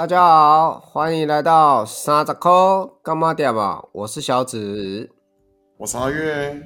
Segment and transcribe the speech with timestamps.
[0.00, 2.50] 大家好，欢迎来到三十块
[3.02, 3.84] 干嘛店嘛？
[3.92, 5.10] 我是小紫，
[5.76, 6.58] 我是阿月，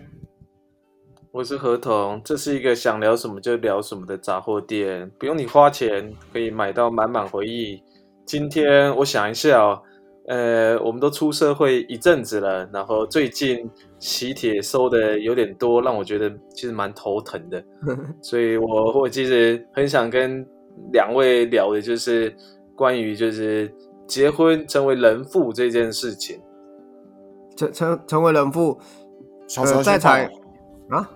[1.33, 2.23] 我是合同。
[2.25, 7.83] 这是一个想聊什么就聊什么的杂货店，不用你花钱可以买到满满回忆。
[8.25, 9.83] 今天我想一下哦，
[10.29, 17.61] 呃，我们都出社会一阵子了，然后最近喜帖收的有点多，让我觉得其实蛮头疼的，
[18.23, 20.47] 所以我我其实很想跟
[20.93, 22.33] 两位聊的就是。
[22.77, 23.73] 关于就是
[24.07, 26.41] 结婚成为人父这件事情，
[27.57, 28.79] 成成成为人父，
[29.47, 30.19] 小泽在场
[30.91, 31.11] 啊？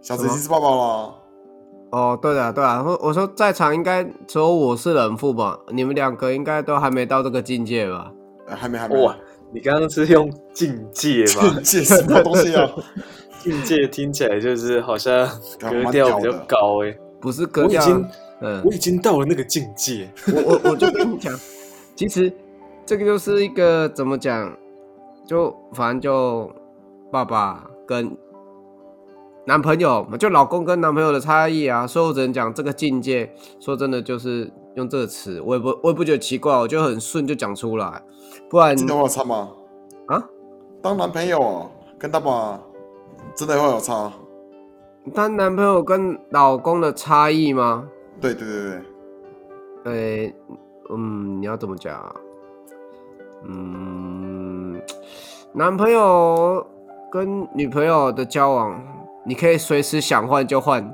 [0.00, 1.14] 小泽已经是爸爸了。
[1.90, 2.82] 哦，对的，对啊。
[2.86, 5.58] 我我说在场应该只有我是人父吧？
[5.70, 8.12] 你们两个应该都还没到这个境界吧？
[8.46, 9.02] 还没，还没。
[9.02, 9.16] 哇，
[9.52, 11.42] 你刚刚是用境界吧？
[11.62, 12.70] 境界什么东西啊？
[13.42, 15.26] 境界听起来就是好像
[15.58, 17.82] 格调比较高哎，不是格调。
[18.40, 20.08] 嗯，我已经到了那个境界。
[20.26, 21.32] 我我我就跟你讲，
[21.96, 22.32] 其实
[22.86, 24.56] 这个就是一个怎么讲，
[25.26, 26.50] 就反正就
[27.10, 28.16] 爸爸跟
[29.44, 31.86] 男朋友，就老公跟男朋友的差异啊。
[31.86, 33.32] 所以我只能讲这个境界。
[33.58, 38.02] 说真的，就是用这个词，我也不我也不觉得奇怪，我就很顺就讲出来。
[38.48, 39.50] 不然真的会有差吗？
[40.06, 40.22] 啊？
[40.80, 42.60] 当男朋友跟爸爸
[43.34, 44.12] 真的会有差？
[45.12, 47.88] 当男朋友跟老公的差异吗？
[48.20, 48.82] 对对对
[49.84, 50.32] 对，呃，
[50.96, 52.14] 嗯，你要怎么讲？
[53.44, 54.80] 嗯，
[55.52, 56.66] 男朋友
[57.10, 58.82] 跟女朋友的交往，
[59.24, 60.92] 你可以随时想换就换，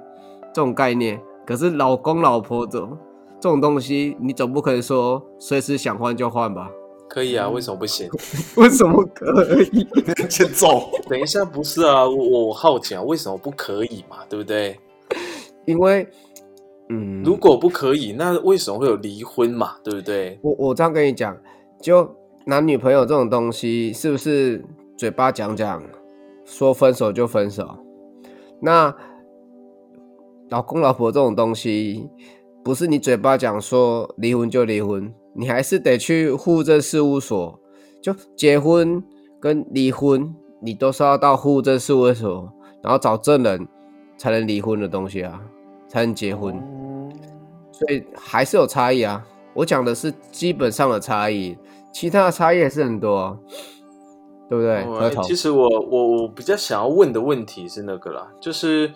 [0.53, 1.20] 这种概念。
[1.47, 2.86] 可是老公老婆的
[3.41, 6.70] 这种东西，你总不可能说随时想换就换吧？
[7.09, 8.09] 可以啊，为什么不行？
[8.56, 9.86] 为什么可以？
[10.28, 10.91] 欠揍！
[11.09, 14.19] 等一下，不是啊，我我好奇啊，为什么不可以嘛？
[14.28, 14.78] 对不对？
[15.64, 16.06] 因为。
[16.91, 19.77] 嗯，如果不可以，那为什么会有离婚嘛？
[19.83, 20.39] 对不对？
[20.43, 21.35] 我我这样跟你讲，
[21.81, 24.63] 就男女朋友这种东西，是不是
[24.95, 25.83] 嘴巴讲讲，
[26.44, 27.78] 说分手就分手？
[28.61, 28.94] 那
[30.50, 32.11] 老公老婆这种东西，
[32.62, 37.59] 不是你嘴巴讲说离婚就离婚，你还是得去户政事务所，
[38.03, 39.03] 就结婚
[39.41, 42.53] 跟离婚，你都是要到户政事务所，
[42.83, 43.67] 然后找证人
[44.19, 45.41] 才能离婚的东西啊。
[45.87, 46.61] 才能结婚，
[47.79, 49.25] 所以还是有差异啊。
[49.53, 51.57] 我讲的是基本上的差异，
[51.93, 53.39] 其他的差异也是很多，
[54.49, 55.23] 对不对？
[55.25, 58.91] 其实我我我比较想要问的问题是那个啦，就是，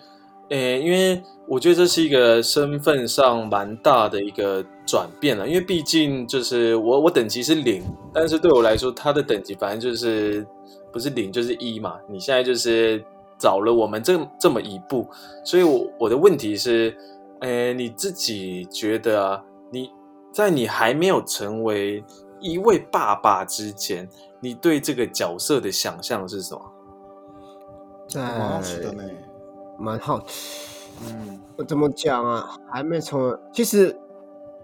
[0.49, 10.45] 诶，因为我觉得这是一个身份上蛮大的一个转变了，因为毕竟就是我我等级是零，但是对我来说，他的等级反正就是
[10.91, 11.95] 不是零就是一嘛。
[12.09, 13.03] 你现在就是。
[13.41, 15.07] 早了我们这这么一步，
[15.45, 16.93] 所以，我我的问题是，
[17.39, 19.91] 呃，你自己觉得啊，你
[20.33, 22.03] 在你还没有成为
[22.39, 26.61] 一位爸爸之前，你对这个角色的想象是什么？
[28.15, 29.03] 蛮好奇的呢，
[29.77, 30.89] 蛮好奇。
[31.07, 32.57] 嗯，我怎么讲啊？
[32.71, 33.97] 还没成为，其实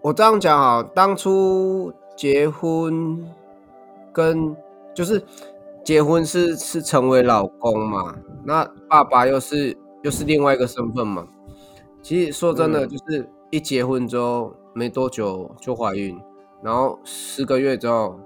[0.01, 3.25] 我这样讲啊，当初结婚
[4.11, 4.55] 跟
[4.93, 5.23] 就是。
[5.85, 8.15] 结婚是是成为老公嘛？
[8.43, 11.27] 那爸爸又是又是另外一个身份嘛？
[12.05, 16.15] 其实说真的，就是一结婚之后没多久就怀孕，
[16.61, 18.19] 然后十个月之后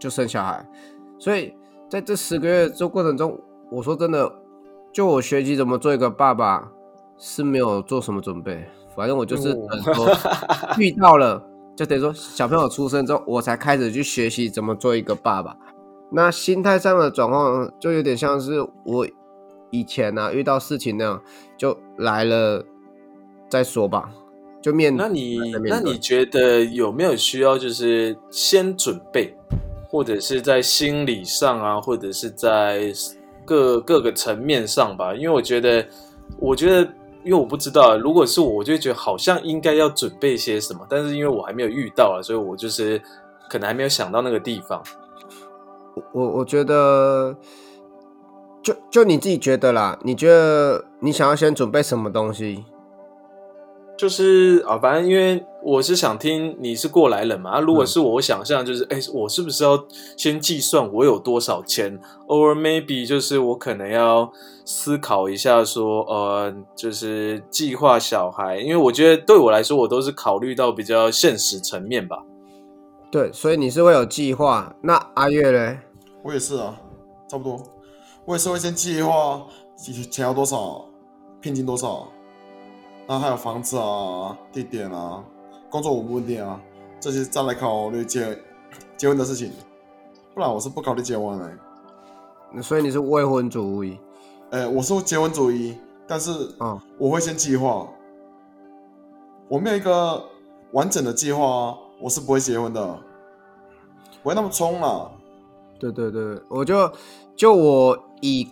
[0.00, 0.68] 就生小孩，
[1.16, 1.54] 所以
[1.88, 3.38] 在这十个月这过程中，
[3.70, 4.28] 我说真的，
[4.92, 6.72] 就我学习怎么做一个爸爸
[7.16, 10.08] 是没有做什么准备，反正我就是等说
[10.76, 11.40] 遇到了，
[11.76, 15.56] 就等于说小朋友出生之后，我才开始去学习怎么做一个爸爸。
[16.10, 19.06] 那心态上的转换就有点像是我
[19.70, 21.22] 以前呢遇到事情那样，
[21.56, 22.64] 就来了
[23.48, 24.10] 再说吧，
[24.60, 24.96] 就面。
[24.96, 29.36] 那你那你觉得有没有需要就是先准备，
[29.88, 32.92] 或者是在心理上啊，或者是在
[33.44, 35.14] 各各个层面上吧？
[35.14, 35.86] 因为我觉得，
[36.38, 36.82] 我觉得，
[37.24, 43.00] 因为我不知道，如果是我，我就觉得好像应该要准备些什么，但是因为我还没有遇到啊，所以我就是
[43.48, 44.82] 可能还没有想到那个地方。
[46.12, 47.34] 我我觉得，
[48.62, 52.64] 就就你自己觉得啦，你觉得你想要先准备什么东西？
[53.98, 57.58] 就是啊，反正因为我是想听你是过来人嘛。
[57.58, 59.84] 如果是我，我想象就是，哎，我是不是要
[60.16, 61.98] 先计算我有多少钱
[62.28, 64.30] ？Or maybe 就是我可能要
[64.64, 72.22] 思考一下，说呃，就是计划小孩，因为我觉得对我来说，我都是考虑到比较现实层面吧。
[73.10, 74.76] 对，所以你是会有计划。
[74.80, 75.80] 那阿月嘞？
[76.22, 76.78] 我也是啊，
[77.28, 77.60] 差不多。
[78.24, 79.44] 我也是会先计划
[80.08, 80.84] 钱要多少，
[81.40, 82.06] 聘金多少，
[83.08, 85.24] 然后还有房子啊、地点啊、
[85.70, 86.60] 工作稳不稳定啊，
[87.00, 88.38] 这些再来考虑结
[88.98, 89.50] 结婚的事情，
[90.34, 92.62] 不然我是不考虑结婚的。
[92.62, 93.98] 所以你是未婚主义
[94.50, 97.88] 哎，我是结婚主义，但是啊，我会先计划，
[99.48, 100.22] 我没有一个
[100.72, 102.98] 完整的计划，我是不会结婚的，
[104.22, 105.10] 不会那么冲啦。
[105.78, 106.92] 对对对，我就
[107.34, 108.48] 就我以，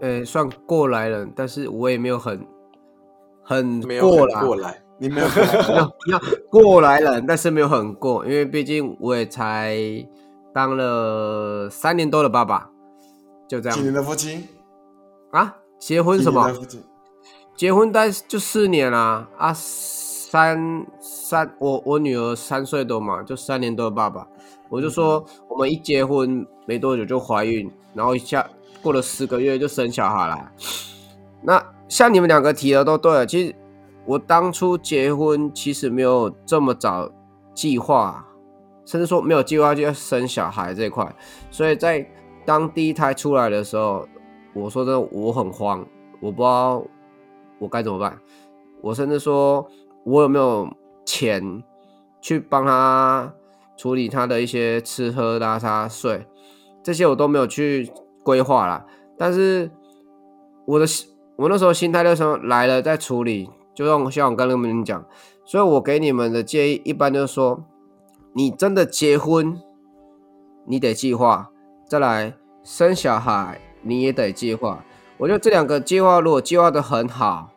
[0.00, 2.44] 呃，算过来人，但是我也没有很
[3.42, 6.20] 很没有过来，过来，你没有要要
[6.50, 9.76] 过来人，但是没有很过，因为毕竟我也才
[10.52, 12.70] 当了三年多的爸爸，
[13.48, 14.46] 就这样几年的夫妻？
[15.30, 15.56] 啊。
[15.78, 16.54] 结婚什么几年？
[16.54, 16.82] 的夫妻？
[17.56, 24.28] 结婚大概就四年啦、啊，三三，我我女儿三岁多嘛，就三年多的爸爸，
[24.68, 28.46] 我就说我们一结婚没多久就怀孕，然后一下
[28.82, 30.52] 过了十个月就生小孩了。
[31.40, 33.54] 那像你们两个提的都对，其实
[34.06, 37.10] 我当初结婚其实没有这么早
[37.52, 38.24] 计划，
[38.86, 41.12] 甚至说没有计划就要生小孩这块，
[41.50, 42.08] 所以在
[42.46, 44.06] 当第一胎出来的时候，
[44.54, 45.84] 我说真的我很慌，
[46.20, 46.80] 我不知道
[47.58, 48.16] 我该怎么办。
[48.80, 49.68] 我甚至说，
[50.04, 50.72] 我有没有
[51.04, 51.62] 钱
[52.20, 53.34] 去帮他
[53.76, 56.24] 处理他的一些吃喝拉撒睡，
[56.84, 57.90] 这些我都没有去
[58.22, 58.86] 规划啦。
[59.18, 59.70] 但是
[60.64, 60.86] 我的
[61.40, 65.02] 我那时候心态那时候来了再处理，就像像我刚刚跟你们讲，
[65.46, 67.64] 所以我给你们的建议一般就是说，
[68.34, 69.58] 你真的结婚，
[70.66, 71.50] 你得计划，
[71.88, 74.84] 再来生小孩你也得计划。
[75.16, 77.48] 我觉得这两个计划如果计划的很好，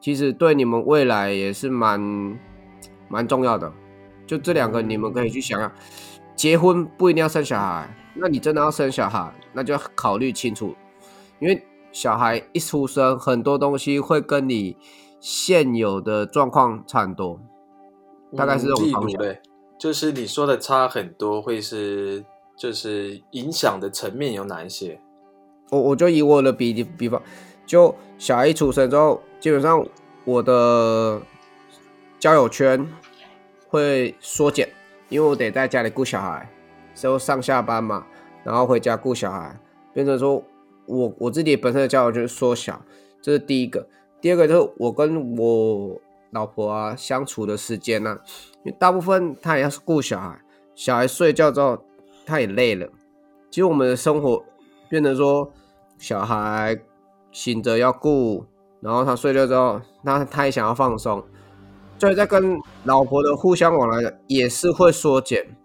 [0.00, 2.36] 其实对你们未来也是蛮
[3.06, 3.72] 蛮重要的。
[4.26, 5.70] 就这两个，你们可以去想想，
[6.34, 10.74] 结婚不一定要生小孩，那你真的要生小孩，那就要考虑清楚，
[11.38, 11.64] 因为
[11.94, 14.76] 小孩一出生，很多东西会跟你
[15.20, 17.40] 现有的状况差很多，
[18.36, 19.12] 大概是这种嗯例方向。
[19.12, 19.40] 如嘞，
[19.78, 22.24] 就是你说的差很多，会是
[22.56, 25.00] 就是影响的层面有哪一些？
[25.70, 27.22] 我我就以我的比比方，
[27.64, 29.86] 就小孩一出生之后，基本上
[30.24, 31.22] 我的
[32.18, 32.84] 交友圈
[33.68, 34.68] 会缩减，
[35.08, 36.50] 因为我得在家里顾小孩，
[36.92, 38.04] 之后上下班嘛，
[38.42, 39.56] 然后回家顾小孩，
[39.92, 40.42] 变成说
[40.86, 42.82] 我我自己本身的交友圈缩小，
[43.22, 43.88] 这是第一个。
[44.20, 46.00] 第二个就是我跟我
[46.30, 48.20] 老婆啊相处的时间呢、啊，
[48.64, 50.40] 因为大部分她也要是顾小孩，
[50.74, 51.84] 小孩睡觉之后
[52.24, 52.88] 她也累了，
[53.50, 54.44] 其实我们的生活
[54.88, 55.52] 变成说
[55.98, 56.80] 小孩
[57.30, 58.46] 醒着要顾，
[58.80, 61.22] 然后他睡觉之后，那他也想要放松，
[61.98, 65.56] 所以在跟老婆的互相往来也是会缩减。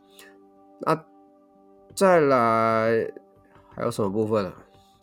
[0.81, 1.03] 那
[1.93, 3.11] 再来
[3.75, 4.53] 还有什么部分啊？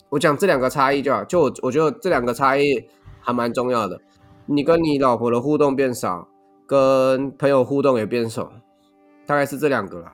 [0.09, 2.87] 我讲这两个差异就好，就我我觉得这两个差异
[3.19, 3.99] 还蛮重要的。
[4.45, 6.27] 你跟你老婆的互动变少，
[6.65, 8.51] 跟朋友互动也变少，
[9.25, 10.13] 大概是这两个啦。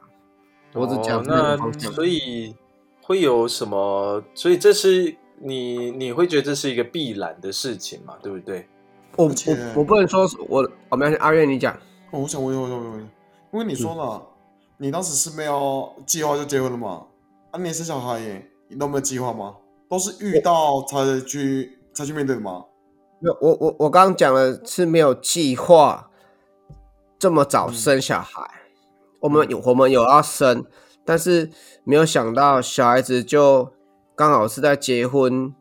[0.73, 1.91] 我只讲哦、这两个那方向。
[1.91, 2.55] 所以
[3.03, 4.23] 会有什么？
[4.33, 8.15] 所以这是你你会觉得这是一个必然的事情嘛？
[8.23, 8.67] 对不对？
[9.15, 11.71] 我我我不能说是我，我们阿月你讲，
[12.09, 13.09] 哦，我想问，我想问，我想问，
[13.51, 14.19] 因为你说了，
[14.77, 17.05] 你当时是没有计划就结婚了嘛？
[17.51, 19.55] 啊，你也生小孩耶，你都没有计划吗？
[19.93, 22.65] 都是遇到才去才去面对的吗？
[23.19, 26.09] 没有，我我我刚刚讲的是没有计划
[27.19, 28.41] 这么早生小孩，
[29.19, 30.65] 我们有我们有要生，
[31.05, 31.51] 但是
[31.83, 33.71] 没有想到小孩子就
[34.15, 35.53] 刚好是在结婚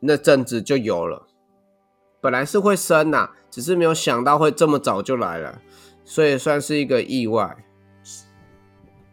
[0.00, 1.26] 那阵子就有了，
[2.20, 5.62] 本来是会生呐、只是没有想到会这么早就来了，
[6.04, 7.56] 所以算是一个意外。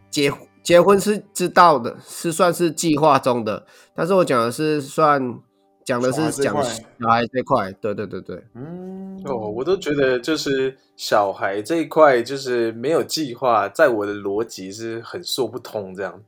[0.10, 0.30] 结
[0.64, 5.40] 结婚是知道的，是算是计划中的，但是我讲的是算
[5.84, 8.44] 讲的是讲小孩这块，对对对对。
[8.54, 16.22] 嗯，哦，我都觉得就是小孩这一块就是没有计划，在我的逻辑是很说不通这样。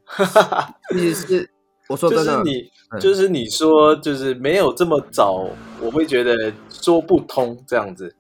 [0.91, 1.50] 其实是
[1.89, 5.47] 我说就真的，是你，嗯就是你说，就是没有这么早，
[5.81, 8.15] 我会觉得说不通这样子。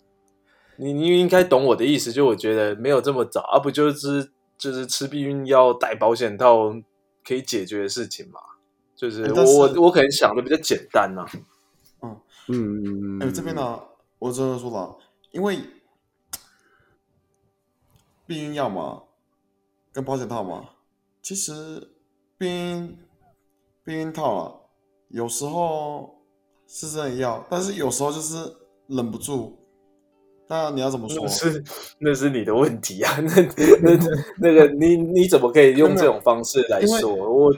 [0.77, 6.71] 你你应该懂我的意思，就我觉得没有这么早，而、不就是就是吃避孕药、戴保险套
[7.25, 8.39] 可以解决的事情嘛？
[8.95, 11.25] 就是我我我可能想的比较简单呐、
[12.03, 13.81] 嗯嗯，哎、这边呢，
[14.19, 14.95] 我真的说了，
[15.31, 15.57] 因为
[18.27, 19.01] 避孕药嘛，
[19.91, 20.69] 跟保险套嘛，
[21.23, 21.95] 其实
[22.37, 22.99] 避孕
[23.83, 24.53] 避孕套啊，
[25.07, 26.21] 有时候
[26.67, 29.57] 是真的要，但是有时候就是忍不住。
[30.51, 31.27] 那你要怎么说那？
[31.29, 31.63] 是
[31.97, 33.41] 那是你的问题啊， 那
[33.81, 33.97] 那
[34.37, 37.09] 那个你你怎么可以用这种方式来说？
[37.15, 37.55] 我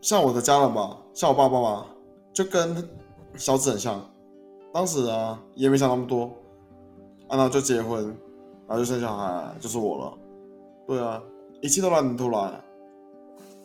[0.00, 1.86] 像我的家人嘛，像我爸爸嘛，
[2.32, 2.88] 就跟
[3.34, 4.00] 小子很像。
[4.72, 6.26] 当时啊，也没想那么多，
[7.26, 8.04] 啊，然后就结婚，
[8.68, 10.18] 然然后就生小孩，就是我了。
[10.86, 11.20] 对啊，
[11.60, 12.62] 一切都来很突然。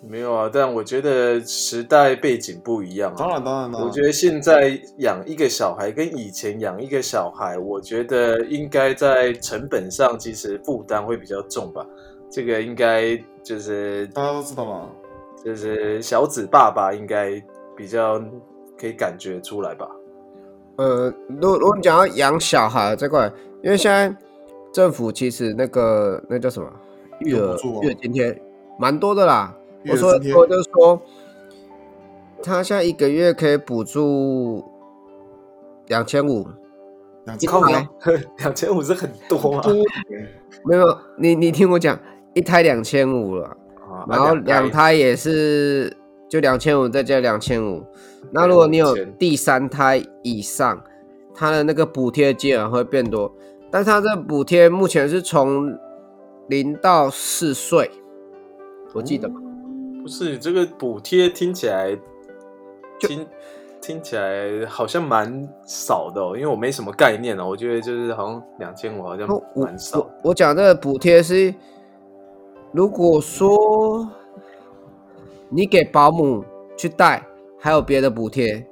[0.07, 3.15] 没有啊，但我觉得时代背景不一样啊。
[3.17, 3.89] 当然，当然，当然。
[3.89, 11.85] 我觉得现在养一个小孩跟以前养一个小孩，我觉得应该在成本上其实负担会比较重吧。
[12.29, 14.89] 这个应该就是大家都知道嘛，
[15.43, 17.41] 就是小子爸爸应该
[17.75, 18.21] 比较
[18.77, 19.87] 可以感觉出来吧。
[20.77, 23.31] 呃，如如果你讲要养小孩这块，
[23.63, 24.15] 因为现在
[24.73, 26.69] 政府其实那个那叫什么
[27.19, 28.39] 育儿育儿津贴
[28.77, 29.55] 蛮多的啦。
[29.89, 31.01] 我说我就是说，
[32.43, 34.63] 他现在一个月可以补助
[35.87, 36.47] 两千五，
[37.25, 37.61] 两千五，
[38.39, 39.63] 两千五是很多啊？
[40.63, 41.99] 没有，你你听我讲，
[42.33, 43.55] 一胎两千五了，
[44.07, 44.93] 然后两胎。
[44.93, 45.95] 也是
[46.27, 47.83] 就两千五再加两千五。
[48.31, 50.83] 那如果你有第三胎以上，
[51.33, 53.31] 他的那个补贴金额会变多，
[53.69, 55.77] 但是他这补贴目前是从
[56.47, 57.91] 零到四岁，
[58.93, 59.29] 我记得。
[60.05, 61.97] 不是这个补贴听起来
[62.99, 63.25] 听
[63.81, 67.47] 听起来好像蛮少的哦，因为我没什么概念哦。
[67.49, 70.07] 我觉得就是好像两千五好像蛮少。
[70.23, 71.51] 我讲这个补贴是，
[72.71, 74.07] 如果说
[75.49, 76.45] 你给保姆
[76.77, 77.25] 去带，
[77.57, 78.63] 还有别的补贴，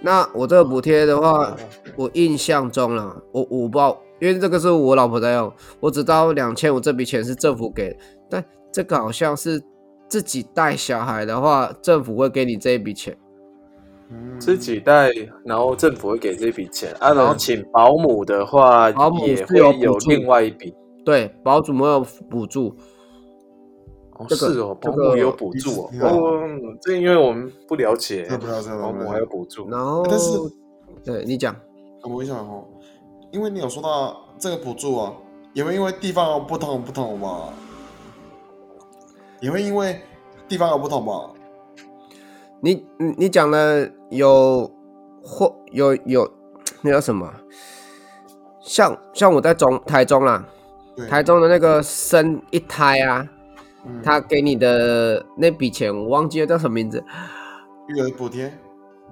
[0.00, 1.54] 那我这个补贴的话，
[1.96, 7.94] 我印象中了，我我不知道，因为这个是我老婆在用，我只知道两千五这笔钱是政府给，
[8.30, 9.62] 但这个好像是。
[10.08, 13.16] 自己带小孩的话，政府会给你这一笔钱。
[14.38, 15.10] 自己带，
[15.44, 17.12] 然后政府会给这笔钱啊。
[17.12, 20.72] 然后请保姆的话，保姆也会有另外一笔。
[21.04, 22.76] 对，保姆没有补助。
[24.18, 25.90] 哦是哦，保姆有补助哦。
[26.00, 26.40] 哦，
[26.80, 29.68] 这因为我们不了解，不了解保姆还有补助。
[29.68, 30.38] 然后，但是，
[31.04, 31.54] 对你讲，
[32.02, 32.64] 我问一下哦，
[33.32, 35.12] 因为你有说到这个补助啊，
[35.52, 37.48] 因为因为地方不同不同嘛。
[39.40, 40.00] 也会因为
[40.48, 41.30] 地方有不同吧？
[42.60, 44.70] 你你你讲的有
[45.22, 46.30] 或有有
[46.82, 47.32] 那叫什么？
[48.60, 50.44] 像像我在中台中啦，
[51.08, 53.28] 台中的那个生一胎啊，
[54.02, 57.04] 他给你的那笔钱我忘记了叫什么名字？
[57.88, 58.52] 育儿补贴、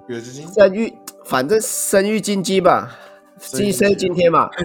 [0.07, 2.91] 育儿基金、生育，反正生育金鸡吧，
[3.39, 4.49] 计生津贴嘛。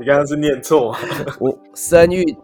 [0.00, 0.94] 你刚刚是念错，
[1.40, 2.36] 我生育。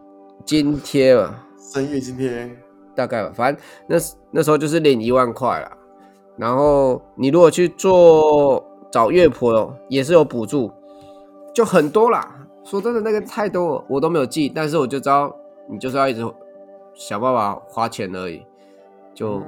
[0.49, 2.51] 津贴吧，生育津贴
[2.97, 3.97] 大概吧，反正那
[4.31, 5.71] 那时候就是领一万块了。
[6.39, 10.73] 然后你如果去做找月婆，也是有补助，
[11.55, 12.35] 就很多啦。
[12.65, 15.31] 说真的，那个太多我都没有记，但是我就知道
[15.69, 16.25] 你就是要一直
[16.95, 18.43] 想办法花钱而已。
[19.15, 19.43] 就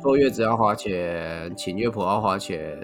[0.00, 2.82] 坐月子要花钱，请月婆要花钱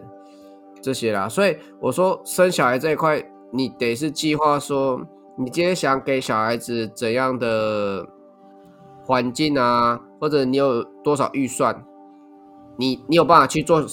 [0.82, 1.26] 这些啦。
[1.26, 5.00] 所以我说生小孩这一块，你得是计划说。
[5.42, 8.06] 你今天想给小孩子怎样的
[9.04, 10.00] 环境啊？
[10.20, 11.84] 或者你有多少预算？
[12.76, 13.84] 你你有办法去做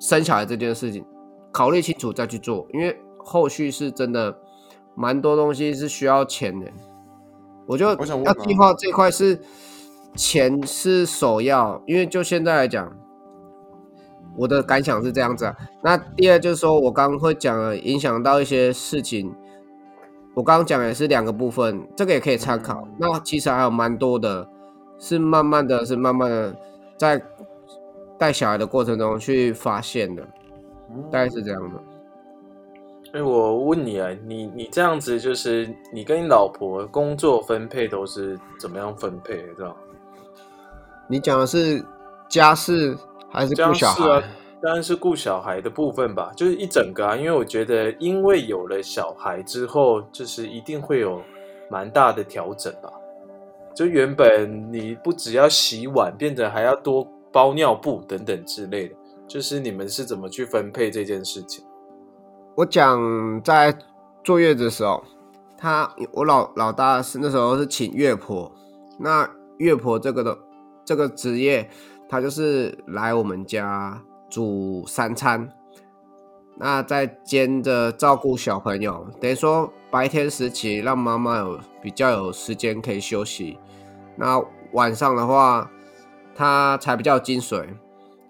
[0.00, 1.04] 生小孩这件事情？
[1.52, 4.34] 考虑清楚再去做，因为后续是真的
[4.94, 6.66] 蛮多东西是需要钱的。
[7.66, 9.42] 我就要计划这块是
[10.14, 12.90] 钱是首要，因为就现在来讲，
[14.38, 15.54] 我的感想是这样子啊。
[15.82, 19.34] 那第二就是说我刚刚会讲了影响到一些事情。
[20.34, 22.86] 我刚刚讲的是两个部分，这个也可以参考。
[22.98, 24.46] 那其实还有蛮多的，
[24.98, 26.56] 是慢慢的是慢慢的
[26.98, 27.22] 在
[28.18, 30.22] 带小孩的过程中去发现的，
[31.10, 31.80] 大概是这样的。
[33.12, 39.72] 哎，我问你啊，你你这样子就是你跟你老婆工作分配都是怎么样分配的？
[41.06, 41.84] 你讲的是
[42.28, 42.96] 家事
[43.30, 44.22] 还是顾小孩？
[44.64, 51.20] 当然是顾小孩的部分吧，就是一整个啊，因为我觉得，因为有了小孩之后，就是一定会有
[51.70, 52.90] 蛮大的调整吧。
[53.74, 58.94] 就原本你不只要洗碗，变得还要多包尿布等等之类的，
[59.28, 61.62] 就是你们是怎么去分配这件事情？
[62.54, 63.76] 我讲在
[64.22, 65.04] 坐月子的时候，
[65.58, 68.50] 他我老老大是那时候是请月婆，
[68.98, 69.28] 那
[69.58, 70.38] 月婆这个的
[70.86, 71.68] 这个职业，
[72.08, 74.02] 他就是来我们家。
[74.30, 75.52] 煮三餐，
[76.56, 83.58] 那再兼着照顾小朋友，等于说白天时期让妈妈有比较有时间可以休息，
[84.16, 84.40] 那
[84.72, 85.70] 晚上的话，
[86.34, 87.66] 他才比较精髓，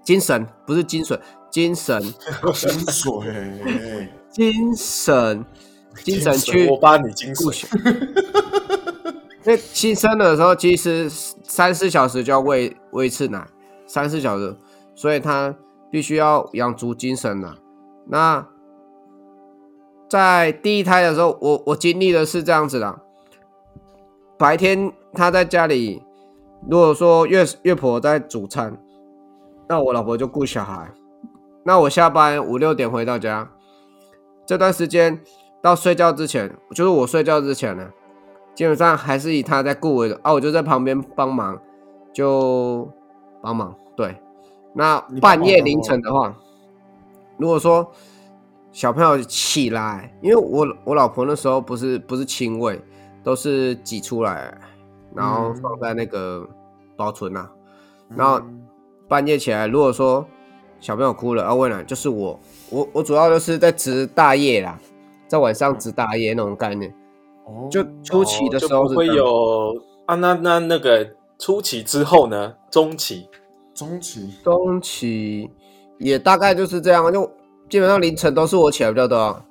[0.03, 1.19] 精神不是精髓，
[1.51, 3.13] 精神，精神，
[4.31, 5.45] 精神，
[6.03, 7.69] 精神去我帮你精神。
[9.45, 13.47] 那新生的时候，其实三四小时就要喂喂一次奶，
[13.87, 14.57] 三四小时，
[14.95, 15.55] 所以他。
[15.95, 17.55] 必须要养足精神了。
[18.09, 18.45] 那
[20.09, 23.01] 在第一胎的时候，我我经历的是这样子的，
[24.37, 26.03] 白天他在家里，
[26.69, 28.77] 如果说岳岳婆在煮餐，
[29.69, 30.91] 那我老婆就顾小孩，
[31.63, 33.49] 那我下班五六点回到家，
[34.45, 35.21] 这段时间
[35.63, 37.89] 到睡觉之前，就是我睡觉之前呢，
[38.53, 41.57] 基本上还是以他在顾为主啊，我就在旁边帮忙，
[42.13, 42.91] 就
[43.41, 43.77] 帮忙。
[44.75, 46.35] 对，那半夜凌晨的话，
[47.39, 47.91] 如果说
[48.73, 52.81] 小朋友起来，因为我我老婆那时候不是不是亲喂，
[53.23, 54.57] 都是挤出来，
[55.15, 56.49] 然后嗯放在那个
[56.97, 57.49] 保存呐、
[58.17, 58.67] 然后嗯
[59.09, 60.27] 半夜起来，如果说
[60.81, 62.39] 小朋友哭了，要喂奶，就是我，
[62.71, 64.79] 我我主要就是在值大夜啦，
[65.29, 66.93] 在晚上值大夜那种概念。
[67.47, 69.75] 哦，就初期的时候不会有
[70.07, 70.15] 啊。
[70.17, 72.55] 那那那个初期之后呢？
[72.71, 73.29] 中期
[73.75, 75.51] 中期中期
[75.99, 77.31] 也大概就是这样，就
[77.69, 79.45] 基本上凌晨都是我起来比较多啊。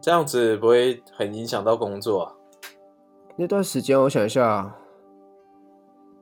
[0.00, 2.32] 这样子不会很影响到工作啊？
[3.36, 4.74] 那段时间我想一下，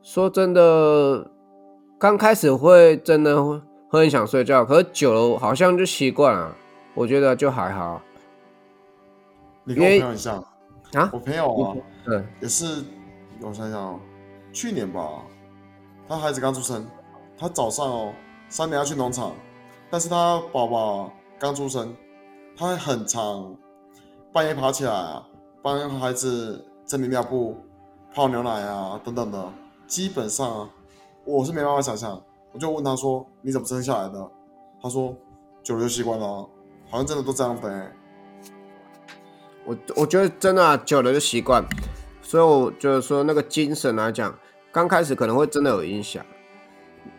[0.03, 1.31] 说真的，
[1.99, 6.57] 刚开始会真的会会很想睡觉，可是久了好像就习惯了，
[6.95, 8.01] 我觉得就还好
[9.65, 10.39] 你跟我朋友很像，
[10.95, 11.11] 啊。
[11.13, 12.83] 我朋友啊对，也是，
[13.41, 14.01] 我想想哦，
[14.53, 15.23] 去年吧，
[16.09, 16.87] 他孩子刚出生，
[17.37, 18.13] 他早上哦
[18.49, 19.33] 三点要去农场，
[19.91, 21.95] 但是他宝宝刚出生，
[22.57, 23.57] 他很长，
[24.33, 25.27] 半夜爬起来啊，
[25.63, 27.57] 帮孩子整理尿布、
[28.15, 29.53] 泡牛奶啊等等的，
[29.87, 30.69] 基本上，
[31.25, 32.23] 我是没办法想象。
[32.53, 34.31] 我就问他说：“你怎么生下来的？”
[34.83, 35.17] 他说
[35.65, 36.27] ：“久了就习惯了，
[36.91, 37.93] 好像真的都这样的、欸。
[39.65, 41.65] 我我觉得真的、久了就习惯，
[42.21, 44.39] 所以我觉得说那个精神来讲，
[44.73, 46.25] 刚开始可能会真的有影响，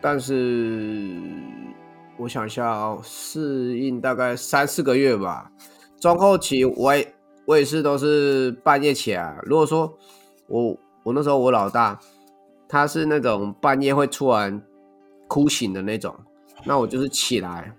[0.00, 1.16] 但是
[2.18, 5.52] 我想一下哦，适应大概三四个月吧。
[6.00, 7.14] 中后期我也
[7.46, 9.96] 我也是都是半夜起来，如果说
[10.48, 11.98] 我我那时候我老大
[12.68, 14.60] 他是那种半夜会突然
[15.28, 16.12] 哭醒的那种，
[16.64, 17.72] 那我就是起来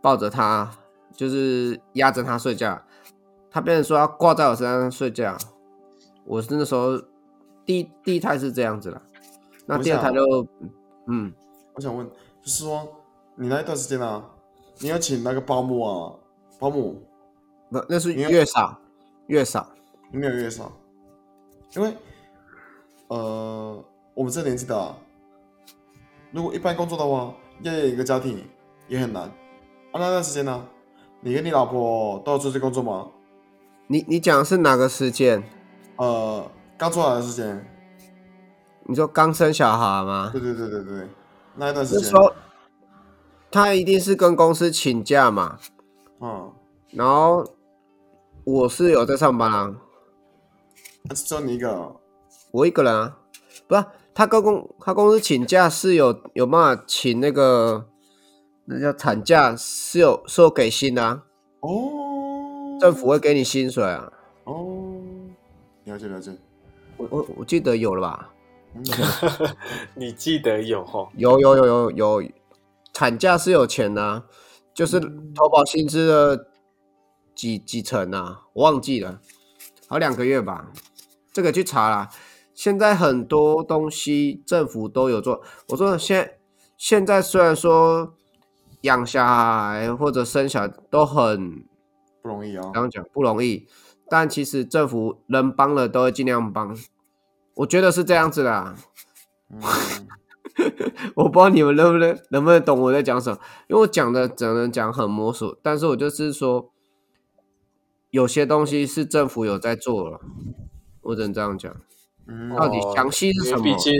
[0.00, 0.70] 抱着他，
[1.12, 2.80] 就是压着他睡觉。
[3.50, 5.36] 他变成说要挂在我身上睡觉，
[6.24, 6.96] 我是那时候
[7.70, 9.00] 第一第一胎是这样子了，
[9.64, 10.44] 那第二胎就
[11.06, 11.32] 嗯，
[11.74, 12.04] 我想问，
[12.42, 12.88] 就是说
[13.36, 14.28] 你那一段时间啊，
[14.80, 16.12] 你要请那个保姆啊，
[16.58, 17.00] 保姆
[17.68, 18.76] 那那是你要越少
[19.28, 19.70] 越少，
[20.10, 20.72] 你没有月嫂，
[21.76, 21.96] 因为
[23.06, 24.96] 呃，我们这年纪的、啊，
[26.32, 28.44] 如果一般工作的话，要有一个家庭
[28.88, 29.22] 也很难。
[29.22, 29.30] 啊，
[29.92, 30.66] 那段时间呢，
[31.20, 33.06] 你跟你老婆都要出去工作吗？
[33.86, 35.40] 你你讲的是哪个时间？
[35.98, 37.62] 呃，刚做完的时间，
[38.84, 40.30] 你说刚生小孩吗？
[40.32, 41.08] 对对对对对，
[41.54, 42.02] 那一段时间。
[42.02, 42.32] 那时，候
[43.50, 45.58] 他一定是跟公司请假嘛，
[46.20, 46.50] 嗯，
[46.92, 47.44] 然后
[48.44, 49.74] 我是有在上班啊，
[51.02, 51.96] 那只有你一个，
[52.50, 53.18] 我一个人啊，
[53.68, 57.88] 不是他跟公他公司请假是有有办法请那个
[58.64, 61.24] 那叫产假是有是有给薪的、啊，
[61.60, 64.10] 哦，政府会给你薪水啊，
[64.44, 65.02] 哦，
[65.84, 66.32] 了解了解，
[67.00, 68.30] 我我我记得有了吧？
[68.74, 68.84] 嗯
[69.96, 71.08] 你记得有哈？
[71.16, 72.30] 有有有有有，
[72.92, 74.24] 产假是有钱的啊、
[74.74, 76.46] 就是投保薪资的
[77.34, 79.20] 几几成啊，我忘记了，
[79.88, 80.70] 好两个月吧，
[81.32, 82.08] 这个去查啦。
[82.54, 86.38] 现在很多东西政府都有做，我说现
[86.76, 88.14] 现在虽然说
[88.82, 91.64] 养小孩或者生小孩都很
[92.22, 93.66] 不容易啊，刚刚讲不容易，
[94.10, 96.76] 但其实政府能帮的都会尽量帮，
[97.54, 98.74] 我觉得是这样子啦。
[99.48, 99.60] 嗯，
[101.14, 106.70] 我不知道你们能不能能不能懂我在讲什么，因为我讲的只能讲很模索，但是我就是说，
[108.10, 110.20] 有些东西是政府有在做了，
[111.02, 111.72] 我只能这样讲。
[112.32, 113.92] 嗯到底详细是什么毕竟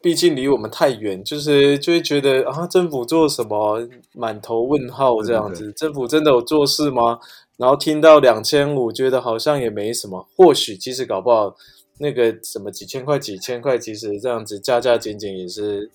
[0.00, 5.70] 毕竟离我们太远，就是就会觉得啊，政府做什么，满头问号这样子。
[5.72, 7.18] 政府真的有做事吗？
[7.56, 10.28] 然后听到两千五，觉得好像也没什么。
[10.36, 11.56] 或许其实搞不好
[11.98, 15.90] 那个什么几千块、几千块，其实这样子加加减减也是，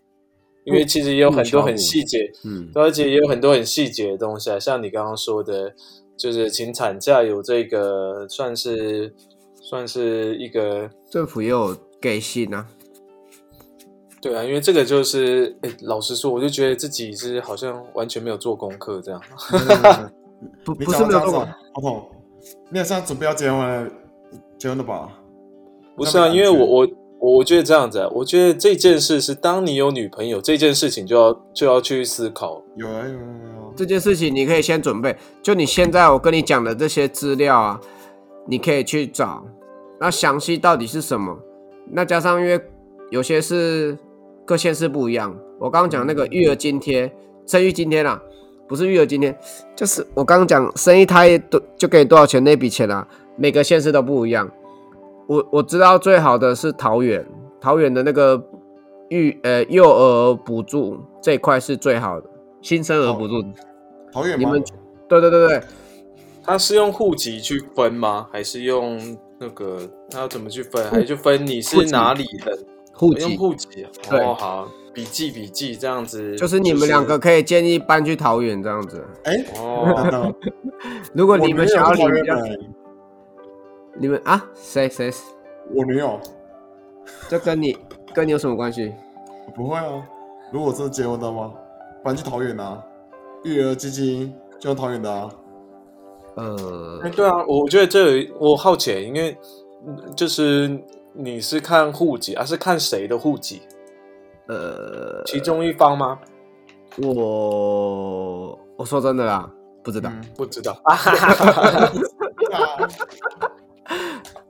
[0.64, 5.74] 因为其实也有很多很细节，嗯，而且也有很多很细节的东西啊，像你刚刚说的，
[6.18, 9.14] 就是请产假有这个算是
[9.62, 12.68] 算是一个政府也有给薪啊。
[14.20, 19.22] 对啊，因为这个就是，诶老实说，我就觉得自己是好像完全没有做功课这样。
[20.66, 22.10] 不不是没有做过讲到这样，子阿童，
[22.70, 23.90] 你好像准备要结婚了，
[24.58, 25.10] 结婚了吧？
[25.96, 26.88] 不是啊，因为我我
[27.20, 35.16] 我我觉得这样子啊，我觉得这件事是当你有女朋友这件事情就要就要去思考，有啊有啊有啊，这件事情你可以先准备。
[35.44, 37.80] 就你现在我跟你讲的这些资料啊，
[38.48, 39.44] 你可以去找。
[40.00, 41.38] 那详细到底是什么？
[41.92, 42.60] 那加上因为
[43.12, 43.96] 有些是
[44.46, 45.38] 各县市不一样。
[45.60, 47.12] 我刚刚讲那个育儿津贴、
[47.46, 48.20] 生育津贴啦，
[48.72, 49.38] 不是育儿津贴，
[49.76, 53.06] 就是我刚刚讲生一胎都就给多少钱那笔钱啊，
[53.36, 54.50] 每个县市都不一样。
[55.28, 57.26] 我我知道最好的是桃园，
[57.60, 58.42] 桃园的那个
[59.10, 62.30] 育呃幼儿补助这一块是最好的，
[62.62, 63.44] 新生儿补助。
[64.14, 64.46] 桃园吗？
[64.46, 64.64] 你们
[65.10, 65.62] 对对对对，
[66.42, 68.28] 他是用户籍去分吗？
[68.32, 69.80] 还是用那个
[70.10, 70.90] 他要怎么去分？
[70.90, 72.58] 还是就分你是哪里的？
[72.94, 73.92] 户用籍户籍啊？
[74.10, 79.04] 对哦，好，笔记笔记这样子，就是你们两个可以建议搬去桃园这样子。
[79.24, 80.34] 哎，哦，
[81.14, 82.74] 如果你们想要桃领比较，园人，
[83.96, 85.12] 你们啊谁谁，
[85.74, 86.20] 我女友
[87.30, 87.78] 这跟你
[88.14, 88.94] 跟你有什么关系？
[89.56, 90.08] 不会啊。
[90.52, 91.54] 如果真的结婚的吗？
[92.04, 92.84] 搬去桃园啊，
[93.44, 95.30] 育儿基金就用桃园的啊。
[96.36, 99.38] 呃哎，，对啊，我觉得这我好奇，因为
[99.86, 100.82] 嗯就是
[101.14, 103.62] 你是看户籍，还、是看谁的户籍？
[104.52, 106.20] 呃，其中一方吗？
[106.98, 109.50] 我我说真的啦，
[109.82, 110.10] 不知道。
[110.12, 110.98] 嗯不知道， 啊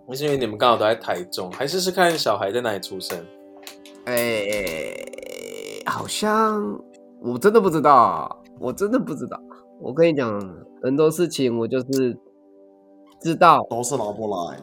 [0.07, 3.17] 我是因为你们刚好都在台中，还是是看小孩在哪里出生？
[4.05, 4.15] 哎、
[5.85, 6.81] 好像
[7.21, 9.39] 我真的不知道，我真的不知道。
[9.79, 10.41] 我跟你讲，
[10.81, 12.17] 很多事情我就是
[13.21, 14.57] 知道，都是老婆来，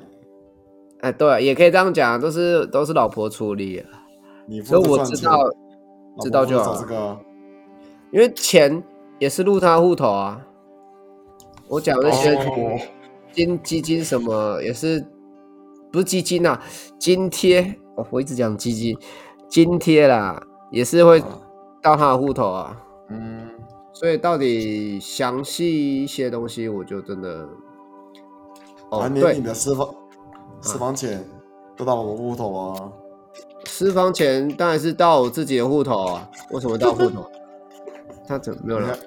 [1.03, 3.85] 哎，对，也可以这样讲，都是都是老婆处理，
[4.49, 5.39] 你不所以我知道
[6.21, 7.21] 知道就好。
[8.11, 8.83] 因为钱
[9.19, 10.41] 也是入他户头啊。
[11.69, 12.81] 我讲那些哦
[13.31, 15.05] 金基金什么也是，
[15.93, 16.59] 不是基金啊，
[16.99, 17.61] 津贴
[17.95, 18.97] 哦，我一直讲基金，
[19.51, 21.21] 津贴啦，也是会
[21.83, 22.75] 到他的户头啊。
[23.11, 23.51] 嗯，
[23.93, 27.47] 所以到底详细一些东西，我就真的
[28.89, 29.95] 哦啊，，连对你，的私房
[30.63, 31.23] 私房钱
[31.77, 32.93] 都到我户头啊。
[33.79, 37.31] 私房钱当然是到我自己的户头啊，为什么到户头？
[38.27, 38.99] 他怎么没有了？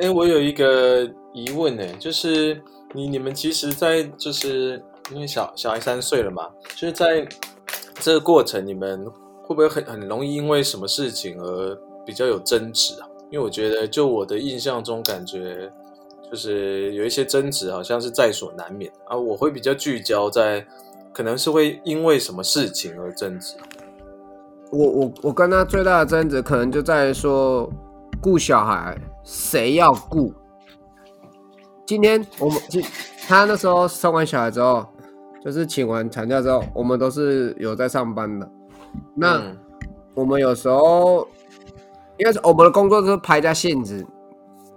[0.00, 7.26] 哎，我有一个疑问呢，就是你你们其实，在就是因为小小孩三岁了嘛，就是在
[7.94, 9.04] 这个过程，你们
[9.42, 13.08] 会不会很很容易因为什么事情而比较有争执啊？
[13.32, 15.68] 因为我觉得，就我的印象中，感觉
[16.30, 19.16] 就是有一些争执好像是在所难免啊。
[19.16, 20.64] 我会比较聚焦在，
[21.12, 23.56] 可能是会因为什么事情而争执。
[24.70, 27.70] 我我我跟他最大的争执，可能就在于说
[28.20, 30.32] 顾小孩谁要顾。
[31.86, 32.82] 今天我们今
[33.26, 34.86] 他那时候生完小孩之后，
[35.44, 38.50] 就是请完产假之后，我们都是有在上班的。
[39.14, 39.58] 那、嗯
[40.14, 41.26] 我们有时候，
[42.18, 44.06] 因为我们的工作是排在性质，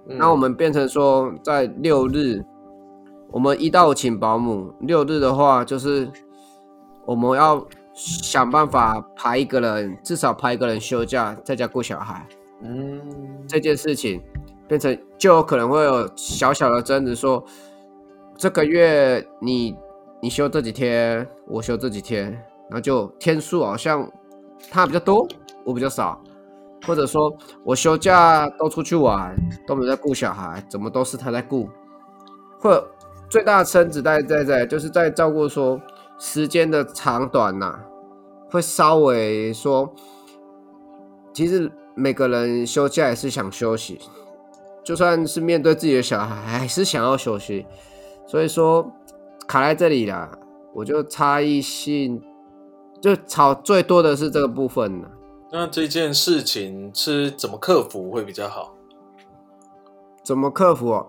[0.09, 2.43] 嗯那我们变成说在六日，
[3.29, 6.09] 我们一到五请保姆，六日的话就是
[7.05, 7.63] 我们要
[7.97, 12.23] 想办法排一个人，至少排一个人休假，在家顾小孩。
[12.61, 13.01] 嗯。
[13.47, 14.21] 这件事情，
[14.67, 17.43] 变成就有可能会有小小的争执，说
[18.37, 19.75] 这个月你
[20.21, 22.31] 你休这几天，我休这几天，
[22.69, 24.07] 然后就天数好像
[24.69, 25.25] 他比较多，
[25.63, 26.21] 我比较少，
[26.85, 27.33] 或者说
[27.63, 29.33] 我休假都出去玩，
[29.65, 31.69] 都没有在顾小孩，怎么都是他在顾，
[32.59, 32.87] 或者
[33.29, 35.79] 最大的争执在在在就是在照顾说
[36.17, 37.79] 时间的长短呐、
[38.49, 39.93] 会稍微说，
[41.33, 43.99] 其实每个人休假也是想休息，
[44.83, 47.65] 就算是面对自己的小孩，还是想要休息，
[48.25, 48.91] 所以说
[49.47, 50.31] 卡在这里啦，
[50.73, 52.21] 我就差异性
[52.99, 55.11] 就吵最多的是这个部分了。
[55.51, 58.73] 那这件事情是怎么克服会比较好？
[60.23, 61.07] 怎么克服哦？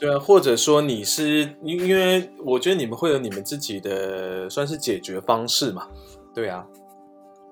[0.00, 5.88] 对啊，或者说你是因因为我觉得你们会有你们自己的算是解决方式嘛？
[6.34, 6.66] 对啊，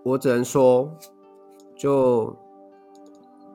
[0.03, 0.91] 我只能说，
[1.77, 2.35] 就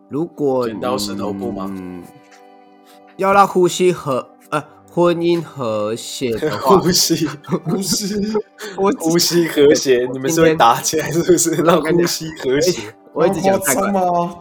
[0.10, 2.04] 如果剪刀石头布吗嗯，
[3.18, 7.26] 要让呼吸和呃婚姻和谐的 话，呼吸
[7.66, 8.22] 不是，
[8.78, 11.56] 我呼吸和谐，你们是会打起来是不是？
[11.64, 14.36] 让呼吸和谐，我一直讲太快吗？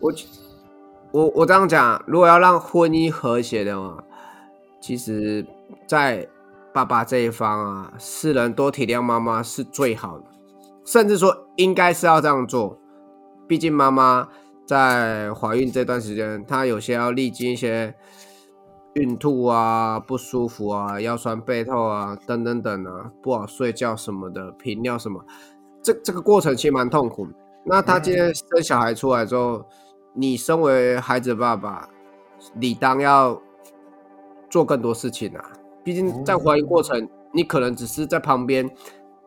[0.00, 0.10] 我
[1.16, 4.04] 我我这样讲，如果要让婚姻和谐的话，
[4.82, 5.46] 其实，
[5.86, 6.28] 在
[6.74, 10.24] 爸爸这一方啊，世人多体谅妈妈是最好的，
[10.84, 12.78] 甚至说应该是要这样做。
[13.48, 14.28] 毕竟妈妈
[14.66, 17.94] 在怀孕这段时间，她有些要历经一些
[18.92, 25.24] 孕吐啊、不舒服啊、腰酸背痛啊等等等啊，不好睡觉什么的，频尿什么，
[25.82, 27.26] 这这个过程其实蛮痛苦。
[27.64, 29.64] 那她今天生小孩出来之后，
[30.16, 31.88] 你身为孩子爸爸，
[32.54, 33.40] 理当要
[34.48, 35.52] 做更多事情啊。
[35.84, 38.68] 毕竟在怀孕过程，你可能只是在旁边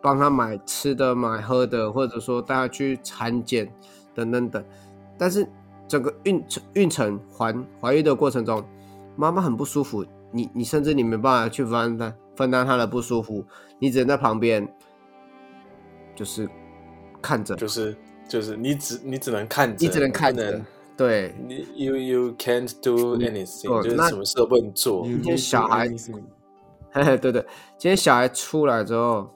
[0.01, 3.71] 帮他买吃的、买喝的，或者说带他去产检
[4.15, 4.61] 等等等。
[5.17, 5.47] 但是
[5.87, 8.65] 整个孕孕程怀怀孕的过程中，
[9.15, 13.45] 妈妈很不舒服，你你甚至你没办法去分担分担她的不舒服，
[13.77, 14.67] 你只能在旁边
[16.15, 16.49] 就是
[17.21, 17.95] 看着，就是
[18.27, 20.61] 就是你只你只能看着，你只能看着，
[20.99, 21.33] 对。
[21.47, 25.05] 你 you you can't do 嗯 anything，、哦那就是什么事都不能做。
[25.07, 25.87] You 今天小孩
[26.91, 27.41] 嘿嘿，对对，
[27.77, 29.29] 今天小孩出来之后，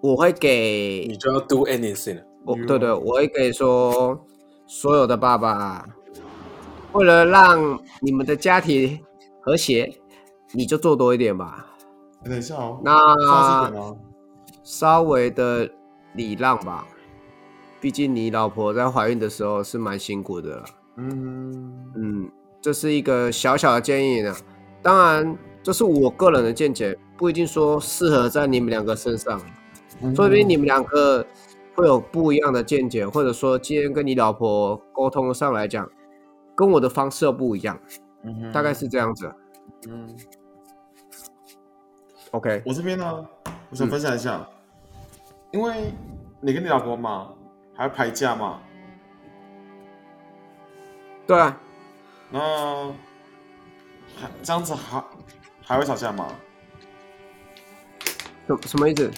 [0.00, 2.22] 我会给你就要 do anything 了。
[2.44, 4.24] 我对对，我会给说
[4.66, 5.84] 所有的爸爸，
[6.92, 8.98] 为了让你们的家庭
[9.40, 9.92] 和谐，
[10.52, 11.66] 你就做多一点吧。
[12.24, 13.96] 哎等一下哦，那
[14.62, 15.68] 稍微的
[16.14, 16.86] 礼让吧，
[17.82, 20.64] 毕竟你老婆在怀孕的时候是蛮辛苦的啦。
[20.98, 24.32] 嗯，嗯，这是一个小小的建议呢。
[24.80, 29.36] 当然，这是我个人的见解，不一定说适合在你们两个身上。
[30.00, 31.26] 嗯说不定你们两个
[31.74, 35.90] 会有不一样的见解，或者说今天跟你老婆沟通上来讲，
[36.54, 37.76] 跟我的方式又不一样，
[38.52, 39.28] 大概是这样子。
[39.88, 40.16] 嗯
[42.30, 43.26] ，OK，我这边呢，
[43.70, 44.48] 我想分享一下，
[45.50, 45.92] 因为
[46.40, 47.32] 你跟你老婆嘛，
[47.74, 48.60] 还要排假嘛，
[51.26, 51.60] 对啊，
[52.30, 52.88] 那
[54.20, 55.04] 还这样子还
[55.64, 56.28] 还会吵架吗？
[58.46, 59.10] 什什么意思？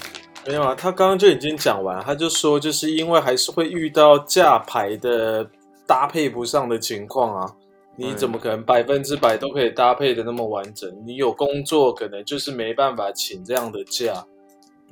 [0.47, 5.49] 没有啊，他刚刚就已经讲完，他就说就是因为还是会遇到价牌的
[5.87, 7.51] 搭配不上的情况啊，
[7.97, 10.95] 你怎么可能百分之百都可以搭配的那么完整？
[11.07, 14.25] 你有工作可能就是没办法请这样的假，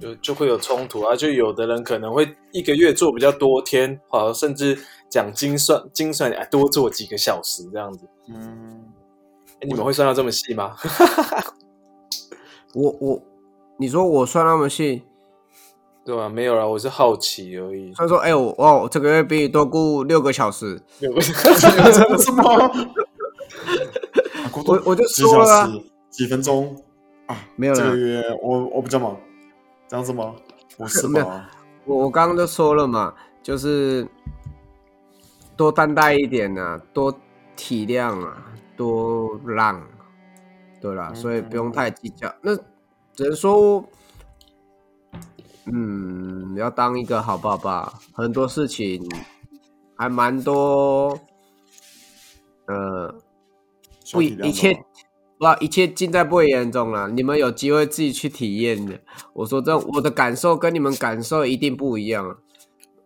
[0.00, 1.14] 就就会有冲突啊。
[1.14, 4.78] 就有的人可能会一个月做比较多天，好，甚至
[5.08, 8.06] 讲精算精算，哎，多做几个小时这样子。
[8.28, 8.84] 嗯，
[9.60, 10.76] 哎你们会算到这么细吗？
[12.74, 13.22] 我我，
[13.78, 15.02] 你说我算那么细，
[16.04, 17.92] 对吧、没有啦，我是好奇而已。
[17.94, 22.44] 他说，哎、我哦，这个月比你多雇六个小时，没有真的是吗？
[22.64, 22.70] 啊
[24.66, 25.70] 我我就几说了
[26.10, 26.76] 几分钟
[27.26, 27.36] 啊？
[27.56, 29.16] 没有了这个月我我比较忙，
[29.92, 30.34] 这样子吗？
[30.78, 31.50] 不是没有吧？
[31.84, 34.08] 我我刚刚就说了嘛，就是
[35.54, 37.14] 多担待一点啊，多
[37.54, 38.42] 体谅啊，
[38.74, 39.86] 多让，
[40.80, 42.34] 对啦，所以不用太计较。
[42.40, 42.56] 那
[43.12, 43.84] 只能说，
[45.66, 49.06] 嗯，要当一个好爸爸，很多事情
[49.94, 51.14] 还蛮多，
[52.64, 53.14] 呃，
[54.10, 54.82] 不一切
[55.42, 57.08] 吗不一切尽在不言中了。
[57.08, 58.98] 你们有机会自己去体验的。
[59.32, 62.36] 我说这我的感受跟你们感受一定不一样啊。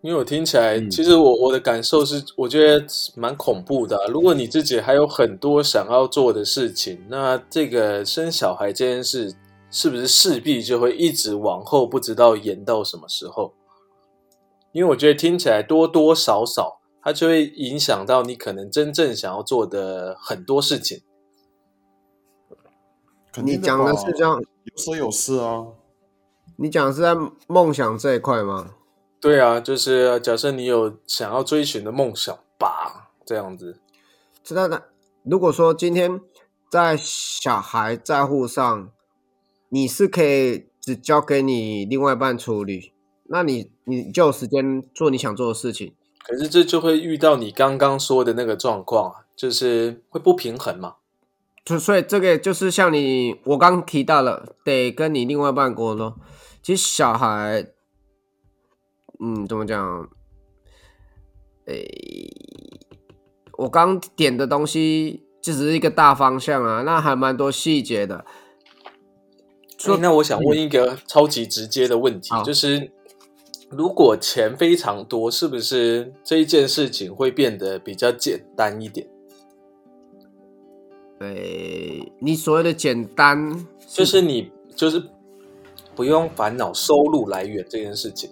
[0.03, 9.35] 因为我听起来，嗯其实我我的感受是，我觉得蛮恐怖的啊、如果你自己还有很多想要做的事情，那这个生小孩这件事，
[9.69, 13.55] 是不是势必就会一直往后，不知道延到什么时候？
[14.73, 21.01] 因为我觉得听起来多多少少，它就会影响到你可能真正想要做的很多事情。
[23.43, 25.67] 你讲的是这样，有说有事啊。
[26.57, 27.15] 你讲的是在
[27.47, 28.75] 梦想这一块吗？
[29.21, 33.81] 对啊，就是假设你有想要追寻的梦想吧，这样子。
[34.45, 34.85] 知道的。
[35.25, 36.21] 如果说今天
[36.71, 38.91] 在小孩在乎上，
[39.69, 42.93] 你是可以只交给你另外一半处理，
[43.25, 45.95] 那你你就有时间做你想做的事情。
[46.25, 50.97] 可是这就会遇到你刚刚说的那个状况啊，就是会不平衡嘛。
[51.67, 56.15] 所所以这个就是像你我刚提到了，得跟你另外一半沟通。
[56.63, 57.67] 其实小孩，
[59.21, 60.09] 嗯，怎么讲？
[61.67, 61.85] 诶、
[63.59, 68.25] 我刚点的东西就只是一个大方向啊，那还蛮多细节的。
[69.77, 72.93] 所以那我想问一个超级直接的问题，好就是
[73.71, 79.09] 如果钱非常多，是不是这一件事情会变得比较简单一点？
[81.21, 85.03] 诶、你所谓的简单，就是你就是
[85.95, 88.31] 不用烦恼收入来源这件事情，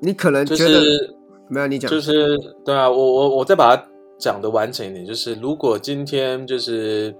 [0.00, 1.14] 你可能就觉得、是
[1.48, 3.86] 没有你讲，就是对啊，我我我再把它
[4.18, 7.14] 讲的完整一点，就是如果今天就是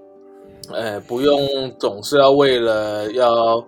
[0.71, 3.63] 呃不用总是要为了要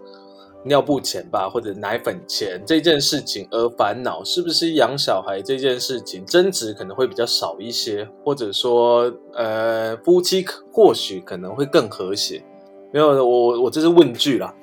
[0.64, 12.44] 尿布钱吧或者奶粉钱这件事情而烦恼，是不是养小孩这件事情争执可能会比较少一些，或者说呃夫妻或许可能会更和谐？
[12.92, 14.54] 没有，我我这是问句啦。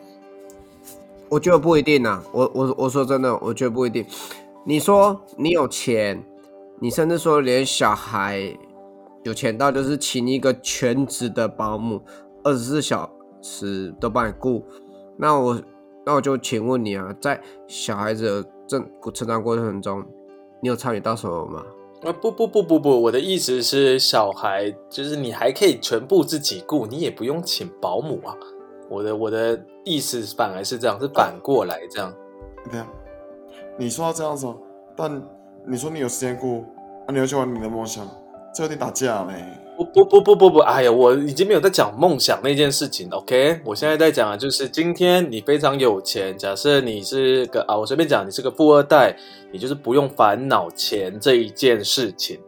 [1.29, 2.23] 我觉得不一定啊。
[2.33, 4.07] 我我我说真的，我觉得不一定。
[4.65, 6.25] 你说你有钱，
[6.81, 8.57] 你甚至说连小孩
[9.25, 12.01] 有钱到就是请一个全职的保姆，
[12.43, 13.11] 二十四小
[13.43, 14.65] 时都帮你顾。
[15.17, 15.61] 那我
[16.05, 20.05] 那我就请问你啊，在小孩子的正成长过程中，
[20.63, 21.65] 你有参与到什么吗？
[22.03, 28.35] 啊不不不不不，我的意思是，小孩就是你还可以全部自己顾，你也不用请保姆啊。
[28.89, 32.11] 我的我的意思反而是这样，是反过来这样。
[32.71, 32.87] 对啊，
[33.79, 34.57] 你说要这样子哦，
[34.97, 35.23] 但
[35.67, 36.65] 你说你有时间顾，
[37.07, 38.09] 啊，你要去玩你的梦想，
[38.55, 39.35] 这有点打架嘞。
[39.85, 43.17] 不不不不不不，哎呀，我已经没有在讲梦想那件事情了。
[43.17, 49.17] OK，我现在在讲的就是今天你非常有钱，假设你是个啊，我随便讲，你是个富二代，
[49.51, 52.39] 你就是不用烦恼钱这一件事情。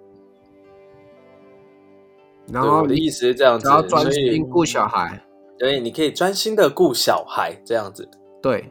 [2.53, 5.18] 然后对我的意思是这样子，然后专心顾小孩，
[5.59, 8.07] 所以你可以专心的顾小孩这样子。
[8.42, 8.71] 对，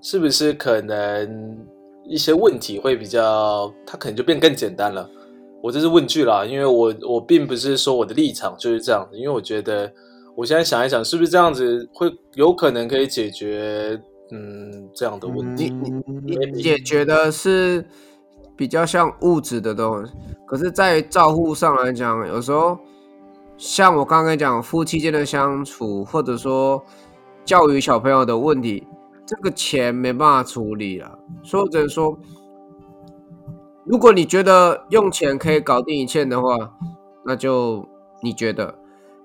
[0.00, 1.58] 是不是可能
[2.04, 5.10] 一些问题会比较，它可能就变更简单了？
[5.62, 9.92] 我这是问句啦，因为我我并不是说我的立场就是这样子，因为我觉得
[10.36, 15.70] 我现在想一想，是不是这样子会有可能可以解决嗯这样的问题？
[15.70, 16.02] 嗯
[16.54, 17.84] 你解决的是
[18.56, 20.12] 比较像物质的东西，
[20.46, 22.78] 可是，在照护上来讲，有时候
[23.56, 26.80] 像我刚刚讲夫妻间的相处，或者说
[27.44, 28.86] 教育小朋友的问题，
[29.26, 32.16] 这个钱没办法处理了，所以我只能说，
[33.88, 36.56] 如果你觉得用钱可以搞定一切的话，
[37.24, 37.88] 那就
[38.22, 38.74] 你觉得。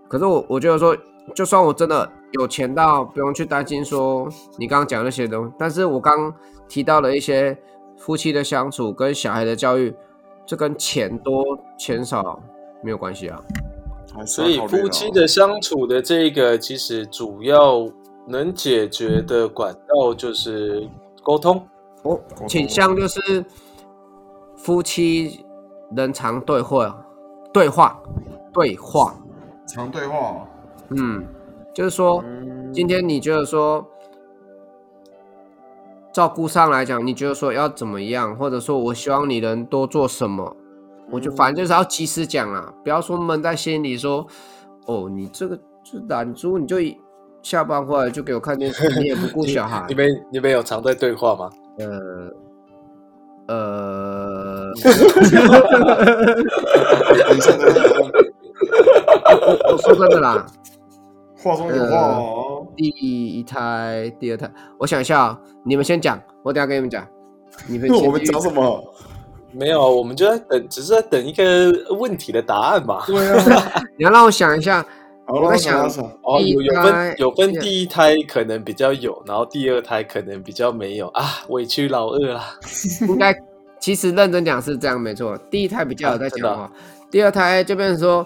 [0.07, 0.95] 可是我我觉得说，
[1.35, 6.33] 就算我真的有钱到不用去担心说你刚刚讲那些东西，但是我刚
[6.69, 7.57] 提到了一些
[7.97, 9.93] 夫妻的相处跟小孩的教育，
[10.45, 11.43] 这跟钱多
[11.77, 12.41] 钱少
[12.81, 13.41] 没有关系啊。
[14.25, 17.85] 所以夫妻的相处的这个，其实主要
[18.27, 20.87] 能解决的管道就是
[21.21, 21.67] 沟通。
[22.03, 23.43] 我通倾向就是
[24.63, 25.45] 夫妻
[25.93, 27.05] 人常对话，
[27.51, 28.01] 对话，
[28.53, 29.13] 对话。
[29.67, 30.47] 常对话，
[30.89, 31.25] 嗯，
[31.73, 32.23] 就是说，
[32.71, 33.85] 今天你觉得说
[36.13, 40.55] 照顾上来讲，你觉得说要怎么样，或者说我希望你能多做什么，
[41.11, 44.25] 我就反正就是要及时讲啊，不要说闷在心里说，
[44.85, 46.77] 哦，你这个就懒猪，你就
[47.41, 51.49] 下班回来就给我看电视，你也不顾小孩 你，们你们有常在对话吗？
[51.79, 52.31] 呃
[53.45, 54.12] 呃，
[59.81, 60.45] 说真的啦，
[61.37, 62.65] 话中有话哦。
[62.75, 67.05] 第一胎、第二胎，我想一下啊、你们先讲，我等一下跟你们讲。
[67.67, 68.83] 你们我们先讲什么？
[69.51, 73.03] 没有，我们就在等，只是在等一个问题的答案嘛。
[73.05, 74.83] 对啊， 你要让我想一下，
[75.27, 82.57] 我在想想，哦，有有胎分有分第一胎可能比较有，然后第二胎可能比较没有啊，委屈老二啦。
[83.07, 83.31] 应该
[83.83, 85.37] 其实认真讲是这样没错。
[85.51, 86.71] 第一胎比较有在讲话，
[87.11, 88.25] 第二胎就变成说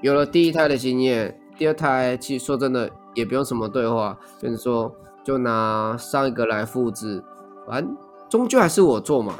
[0.00, 7.20] 有了第一胎的经验，第二胎其实说真的也不用什么对话，就是说就拿上一个来复制，
[7.66, 7.96] 反正
[8.30, 9.34] 终究还是我做嘛，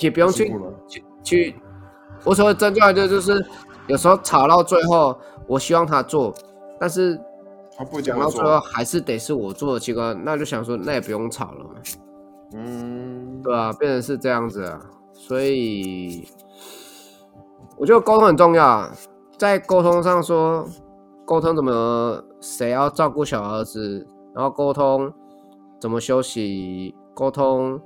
[0.00, 0.52] 也不用去
[0.86, 1.54] 去去。
[2.22, 3.42] 我所谓真正的就是
[3.86, 6.30] 有时候吵到最后，我希望他做，
[6.78, 7.18] 但是
[7.74, 8.60] 他不讲到最后。
[8.60, 11.70] 还是得是我做的情况，那就想说那也不用吵了嘛。
[12.54, 13.11] 嗯，
[13.42, 14.80] 对啊，变成是这样子啊，
[15.12, 16.28] 所以
[17.76, 18.64] 我觉得沟通很重要。
[18.64, 18.92] 啊，
[19.36, 20.64] 在沟通上说，
[21.24, 25.12] 沟通怎么谁要照顾小儿子，然后沟通
[25.80, 27.80] 怎么休息，沟通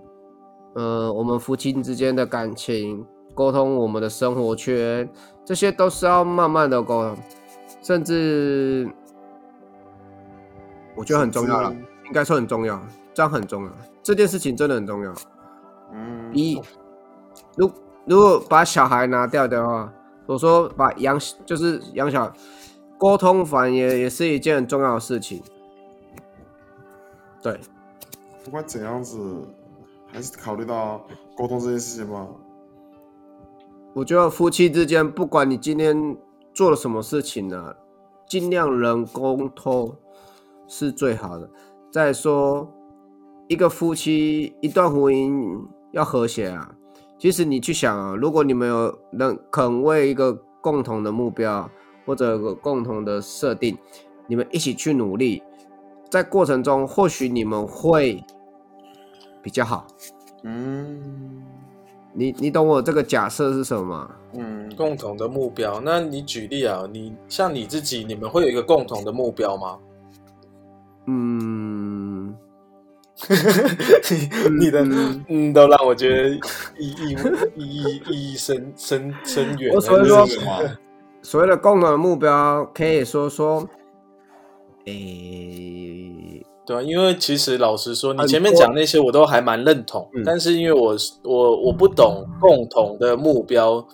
[0.75, 5.09] 呃我们夫妻之间的感情，沟通我们的生活圈，
[5.45, 7.17] 这些都是要慢慢的沟通，
[7.81, 8.91] 甚至
[10.95, 11.73] 我觉得很重要了，
[12.07, 12.79] 应该说很重要，
[13.15, 13.71] 这样很重要，
[14.03, 15.15] 这件事情真的很重要。
[15.97, 16.61] 嗯，一，
[17.57, 17.71] 如
[18.05, 19.91] 如果把小孩拿掉的话，
[20.27, 22.31] 我说把养就是养小
[22.99, 25.43] 沟通，反而也也是一件很重要的事情。
[27.43, 27.59] 对，
[28.45, 29.19] 不管怎样子，
[30.13, 31.07] 还是考虑到
[31.37, 32.27] 沟通这件事情吧。
[33.95, 36.17] 我觉得夫妻之间，不管你今天
[36.53, 37.75] 做了什么事情呢、
[38.29, 39.97] 尽量能沟通
[40.67, 41.49] 是最好的。
[41.91, 42.69] 再说，
[43.49, 45.67] 一个夫妻一段婚姻
[45.97, 46.71] 要和谐啊，
[47.19, 51.69] 其实你去想啊，如果你们有能肯为一个共同的目标
[52.05, 53.77] 或者有个共同的设定，
[54.27, 55.43] 你们一起去努力，
[56.11, 58.23] 在过程中或许你们会
[59.43, 59.87] 比较好。
[60.43, 61.43] 嗯
[62.13, 64.11] 你你懂我这个假设是什么吗？
[64.35, 69.79] 嗯，共同的目标，那你举例啊，你像你自己，你们会有一个共同的目标吗？
[71.07, 72.37] 嗯，
[74.61, 74.83] 你的
[75.29, 76.29] 嗯，都让我觉得
[76.79, 77.17] 意义
[77.57, 79.75] 意义意义深深深远。
[79.75, 80.77] 我所以说什么？
[81.23, 83.67] 所谓的共同的目标，可以说说，
[84.85, 90.95] 诶、对啊，因为其实老实说，你前面讲那些我都还蛮认同，嗯但是因为我
[91.25, 93.85] 我我不懂共同的目标，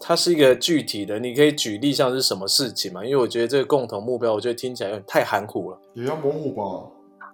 [0.00, 3.04] 它是一个具体的，你可以举例像是什么事情嘛？
[3.04, 5.78] 因为我觉得这个共同目标，我觉得听起来有点太含糊了。
[5.94, 6.88] 也要模糊吧？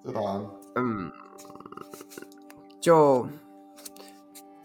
[0.04, 0.44] 这答案。
[0.74, 1.10] 嗯，
[2.86, 3.26] 就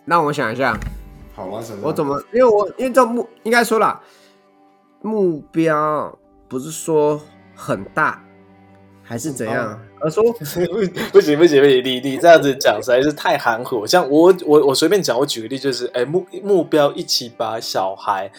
[0.06, 0.80] 让我想一下，
[1.82, 4.00] 我怎么，因为我因为这目应该说了，
[5.02, 6.16] 目标
[6.48, 7.20] 不是说
[7.56, 8.24] 很大
[9.02, 10.66] 还是怎样，而说 不行
[11.12, 13.86] 不行不行，你你这样子讲实在是太含糊。
[13.86, 18.32] 像我我我随便讲，我举个例就是，哎目目标一起把小孩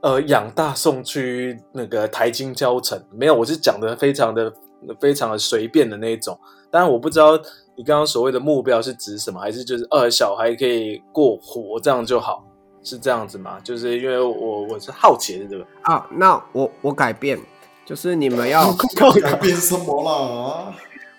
[0.00, 4.52] 呃养大送去那个台金教城，没有，我是讲的非常的
[5.00, 6.38] 非常的随便的那一种。
[6.70, 7.32] 当然我不知道
[7.76, 12.44] 你刚刚所谓的目标是指什么，还是就是呃小孩可以过活这样就好，
[12.82, 13.58] 是这样子吗？
[13.64, 15.66] 就是因为我我是好奇的，对吧？
[15.82, 17.38] 啊，那我我改变，
[17.84, 18.72] 就是你们要
[19.22, 20.74] 改变什么啦？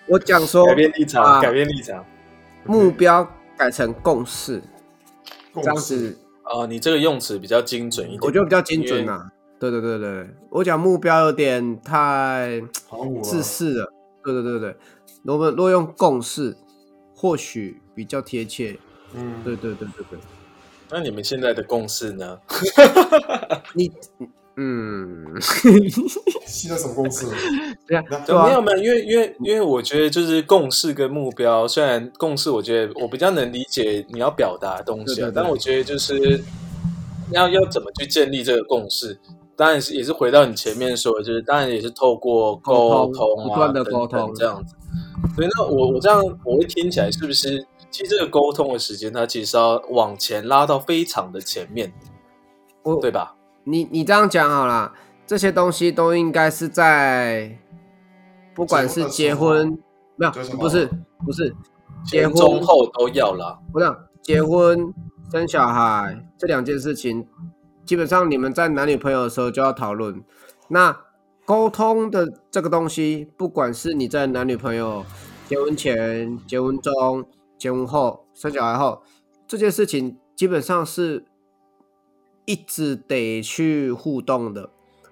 [0.06, 2.04] 我讲说改变立场，啊改变立场。
[2.64, 4.62] 目标改成共识，
[5.52, 12.62] 共这样识子哦，你这个用词比较精准一点，我觉得比较精准呐、对对对对，我讲目标有点太。
[13.22, 13.92] 自私了。
[14.24, 14.76] 对对对对，
[15.24, 16.56] 我们若用共识，
[17.16, 18.78] 或许比较贴切。
[19.14, 20.18] 嗯，对对对对对，
[20.88, 22.38] 那你们现在的共识呢？
[23.74, 23.90] 你
[24.62, 25.40] 嗯，
[26.46, 27.26] 现在什么共识？
[27.88, 36.40] 对啊，对啊，没有没有，因为因为因为我觉得就是共识跟目标，虽然共识我觉得我比较能理解你要表达的东西啊，对对对但我觉得就是
[37.32, 39.18] 要要怎么去建立这个共识，
[39.56, 44.76] 当然是也是回到你前面说的，就是当然也是透过沟沟通通啊，沟通这样子。
[45.34, 47.66] 所以那我我这样我会听起来是不是？
[47.90, 51.92] 其实这个沟通的时间，它其实要往前拉到非常的前面，
[53.02, 53.34] 对吧？
[53.64, 54.92] 你你这样讲好了，
[55.26, 57.58] 这些东西都应该是在，
[58.54, 59.78] 不管是结婚，
[60.16, 60.90] 没有不是
[61.24, 61.54] 不是
[62.04, 63.86] 结婚中后都要了，不是
[64.20, 64.92] 结婚
[65.30, 67.26] 生小孩这两件事情，
[67.84, 70.22] 基本上你们在男女朋友的时候就要讨论。
[70.68, 70.96] 那
[71.44, 75.04] 沟通的这个东西，不管是你在男女朋友
[75.48, 77.24] 结婚前、结婚中、
[77.58, 79.02] 结婚后、生小孩后，
[79.46, 81.24] 这件事情基本上是
[82.44, 84.70] 一直得去互动的，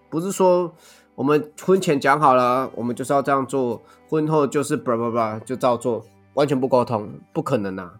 [0.08, 0.74] 不是说
[1.14, 6.04] 我们婚前讲好了，我们就是要这样做，婚后就是叭叭叭就照做，
[6.34, 7.94] 完全不沟通，不可能啊！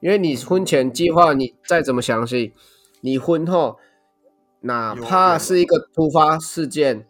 [0.00, 2.52] 因为你婚前计划你再怎么详细，
[3.00, 3.78] 你婚后
[4.60, 7.06] 哪怕是一个突发事件，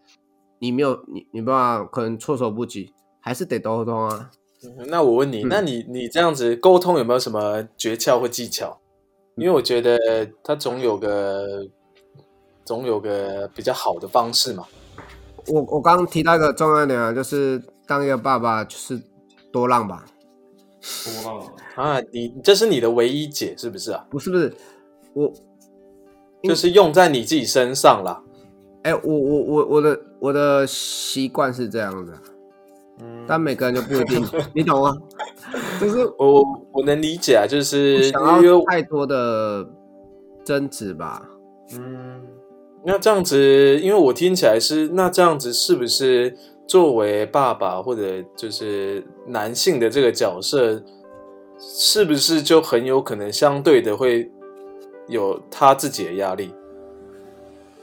[0.61, 4.31] 你没有你你爸爸可能措手不及，还是得沟通啊。
[4.62, 8.81] 嗯那我问你，嗯那你你这样子沟通有没有什么诀窍或技巧？
[9.37, 9.99] 因为我觉得
[10.43, 11.66] 他总有个
[12.64, 14.64] 总有个比较好的方式嘛。
[15.49, 19.01] 我我刚刚提到一个重要一点啊，就是当一个爸爸就是
[19.53, 20.05] 多浪吧，
[21.05, 21.47] 多浪。
[21.76, 24.05] 啊，你这是你的唯一解是不是啊？
[24.11, 24.53] 不是不是，
[25.12, 25.32] 我
[26.43, 28.22] 就是用在你自己身上啦。
[28.82, 32.36] 哎、我我我我的我的习惯是这样的，嗯，
[33.27, 34.25] 但每个人就不一定，
[34.55, 34.97] 你懂吗？
[35.81, 39.67] 就是我我我能理解啊，就是想要太多的
[40.45, 41.23] 争执吧。
[41.73, 42.23] 嗯，
[42.85, 46.37] 那这样子，因为我听起来是那这样子是不是
[46.67, 50.83] 作为爸爸或者就是男性的这个角色，
[51.59, 54.31] 是不是就很有可能相对的会
[55.09, 56.53] 有他自己的压力？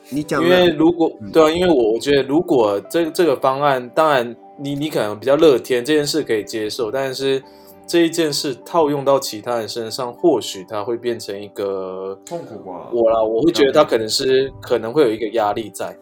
[0.09, 7.43] 你讲因为如果对啊，因为我我觉得如果这这个方案，当然你你可能比较乐天，这件事可以接受，但是
[7.87, 12.89] 这一件事套用到其他人身上，或许它会变成一个痛苦吧？
[12.93, 15.97] 我啦，我会觉得他可能是可能会有一个压力在。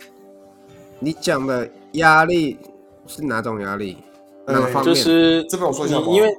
[1.00, 2.60] 你讲的压力
[3.08, 3.98] 是哪种压力？
[4.46, 4.94] 哪个哎方面？
[4.94, 6.38] 就是这边我说一下因为，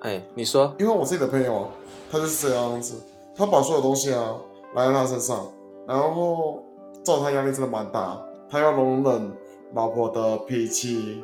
[0.00, 1.68] 哎，你说，因为我自己的朋友，
[2.10, 2.94] 他就是这样子，
[3.34, 4.36] 他把所有东西啊
[4.74, 5.50] 来在他身上，
[5.88, 6.62] 然后
[7.02, 9.32] 造成他压力真的蛮大，他要容忍
[9.76, 11.22] 老婆的脾气。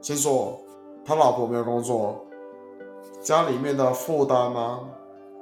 [0.00, 0.58] 先说
[1.04, 2.24] 他老婆没有工作，
[3.20, 4.80] 家里面的负担啊，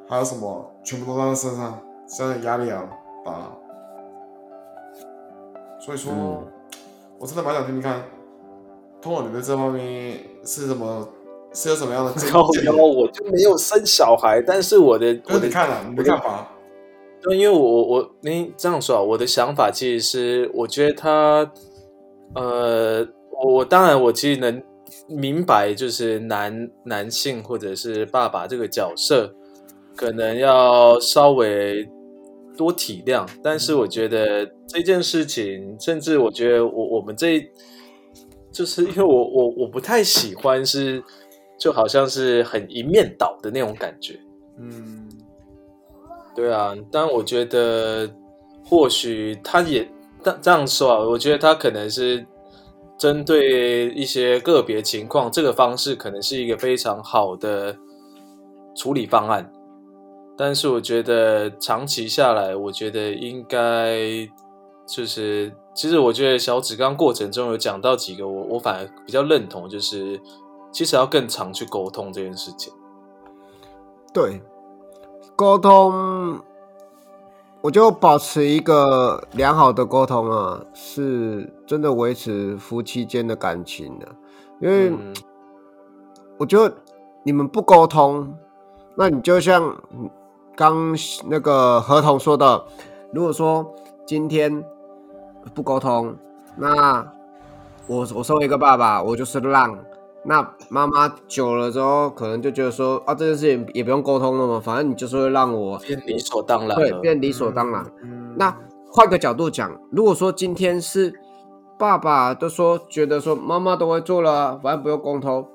[0.07, 2.87] 还有什么，全部都在他身上，现在压力啊
[3.25, 3.51] 大。
[5.79, 6.45] 所以说，嗯。
[7.19, 8.03] 我真的蛮想听听看，
[9.03, 11.07] 通过你对这方面是什么，
[11.53, 16.49] 是有什么样的 见高见高我就没有生小孩，但是我的我的你看了，你的看法，
[17.21, 21.53] 对，因为我我我你这样说啊，我的想法其实是，我觉得他，
[22.35, 24.63] 呃，我我当然我其实能
[25.09, 29.35] 明白，就是男男性或者是爸爸这个角色，
[29.97, 31.89] 可能要稍微
[32.57, 33.27] 多体谅。
[33.43, 37.45] 但是我觉得这件事情，甚至我觉得我我们这，
[38.53, 41.03] 就是因为我我我不太喜欢是，
[41.59, 44.19] 就好像是很一面倒的那种感觉。
[44.59, 45.09] 嗯，
[46.35, 48.09] 对啊，但我觉得
[48.65, 49.89] 或许他也
[50.23, 52.27] 但这样说啊，我觉得他可能是。
[52.99, 57.75] 针对一些个别情况，这个方式可能是一个非常好的
[58.77, 59.51] 处理方案。
[60.37, 64.29] 但是，我觉得长期下来，我觉得应该
[64.87, 70.21] 就是，其实我觉得小指刚过程中有讲到几个，我我反而比较认同，就是
[70.71, 72.71] 其实要更常去沟通这件事情。
[74.13, 74.43] 对，
[75.35, 76.39] 沟通。
[77.63, 84.09] 我就保持一个良好的沟通啊，是真的维持夫妻间的感情的。
[84.61, 84.93] 因为
[86.39, 86.75] 我觉得
[87.23, 88.35] 你们不沟通，
[88.97, 89.77] 那你就像
[90.57, 90.97] 刚
[91.29, 92.65] 那个合同说的，
[93.13, 93.75] 如果说
[94.07, 94.65] 今天
[95.55, 96.17] 不沟通，
[96.57, 97.07] 那
[97.87, 99.79] 我我身为一个爸爸，我就是让。
[100.23, 107.83] 那妈妈久了之后，可能就觉得说啊，这件事情也不用沟通了嘛，反正你就是会让我变理所当然，对，变理所当然。
[108.37, 108.55] 那
[108.93, 111.15] 换个角度讲，如果说今天是
[111.79, 115.49] 爸爸都说觉得说妈妈都会做了，反正不用沟通，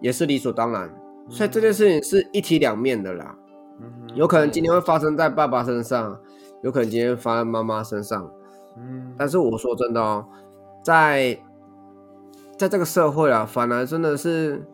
[0.00, 0.90] 也是理所当然。
[1.28, 3.36] 所以这件事情是一体两面的啦，
[4.16, 6.18] 有可能今天会发生在爸爸身上，
[6.64, 8.28] 有可能今天发生在妈妈身上。
[8.76, 10.26] 嗯，但是我说真的哦，
[10.82, 11.38] 在。
[12.58, 14.66] 在这个社会啊，反而真的是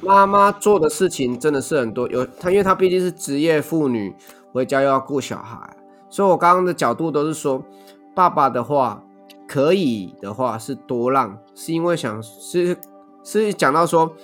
[0.00, 2.08] 妈妈做的事情真的是很多。
[2.08, 4.14] 有她，因为她毕竟是职业妇女，
[4.52, 5.76] 回家又要顾小孩，
[6.08, 7.64] 所以我刚刚的角度都是说，
[8.14, 9.02] 爸爸的话
[9.48, 12.76] 可以的话是多让，是因为想是
[13.24, 14.14] 是讲到说，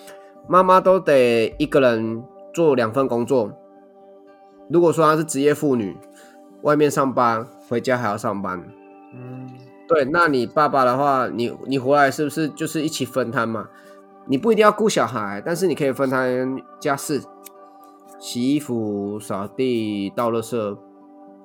[0.46, 2.22] 妈妈都得一个人
[2.54, 3.50] 做两份工作。
[4.70, 5.96] 如果说她是职业妇女，
[6.62, 8.62] 外面上班，回家还要上班，
[9.88, 13.68] 对，那你爸爸的话，你你回来是不是就是一起分摊嘛？
[14.26, 17.22] 你不一定要顾小孩，但是你可以分摊家事，
[18.18, 20.76] 洗衣服、扫地、倒垃圾，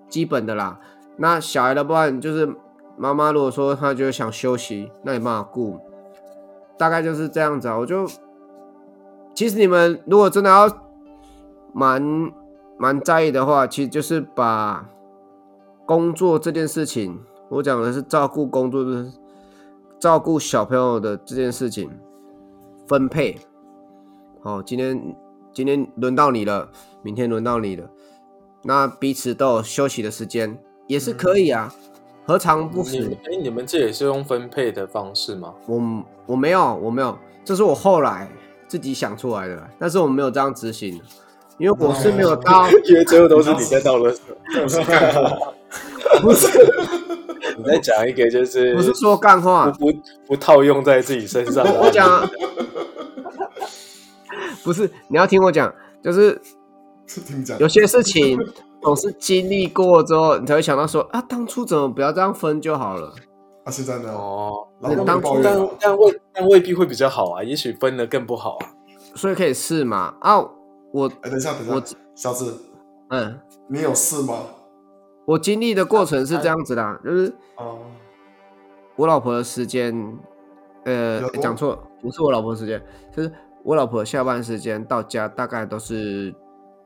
[0.10, 0.78] 基本的啦。
[1.16, 2.54] 那小孩的话就是
[2.98, 5.80] 妈妈如果说她就想休息，那你帮他顾，
[6.78, 7.78] 大概就是这样子啊。
[7.78, 8.06] 我就
[9.34, 10.70] 其实你们如果真的要
[11.74, 12.04] 蛮
[12.78, 14.90] 蛮在意的话，其实就是把
[15.86, 17.22] 工作这件事情。
[17.54, 19.06] 我讲的是照顾工作的、
[20.00, 21.88] 照顾小朋友的这件事情
[22.88, 23.38] 分配。
[24.42, 25.16] 好，今天
[25.54, 26.68] 今天轮到你了，
[27.04, 27.88] 明天轮到你了，
[28.64, 31.72] 那彼此都有休息的时间，也是可以啊，
[32.26, 33.16] 何尝不是？
[33.26, 35.54] 哎，你们这也是用分配的方式吗？
[35.68, 35.80] 我
[36.26, 38.28] 我没有，我没有，这是我后来
[38.68, 41.00] 自己想出来的，但是我没有这样执行，
[41.60, 44.18] 因为我是没有到， 因为最后都是你在 倒垃圾，
[46.20, 47.03] 不是。
[47.58, 51.66] 你再讲一个，就是不是说干话，不不不套用在自己身上。
[51.66, 52.28] 我讲，
[54.64, 56.40] 不是你要听我讲，就是
[57.60, 58.40] 有些事情
[58.82, 63.14] 总是经历过之后，你才会想到说啊，当初怎么不要这样分就好了？
[63.64, 64.68] 啊，是真的哦。
[65.06, 68.68] 当初但但未但未必会比较好啊，也许分了更不好啊。
[69.16, 70.16] 所以可以试嘛？
[70.22, 70.38] 啊，
[70.92, 71.84] 我哎，等一下，等一下，我
[72.16, 72.52] 小智，
[73.10, 73.40] 嗯，
[73.70, 74.40] 你有试吗？
[75.26, 77.34] 我经历的过程是这样子的，就是
[78.96, 79.96] 我老婆的时间，
[80.84, 82.82] 呃，讲错了，不是我老婆时间，
[83.16, 83.32] 就是
[83.64, 86.36] 我老婆下班时间到家大概都是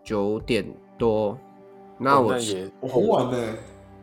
[0.03, 0.63] 九点
[0.97, 1.37] 多，
[1.97, 2.35] 那我
[2.79, 3.37] 我好晚呢，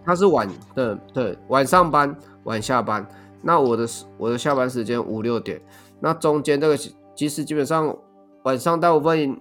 [0.04, 3.06] 他是晚的，对，晚上班晚下班，
[3.40, 3.86] 那我的
[4.18, 5.62] 我的下班时间五六点，
[6.00, 6.76] 那中间这个
[7.14, 7.96] 其实基本上
[8.42, 9.40] 晚上大部分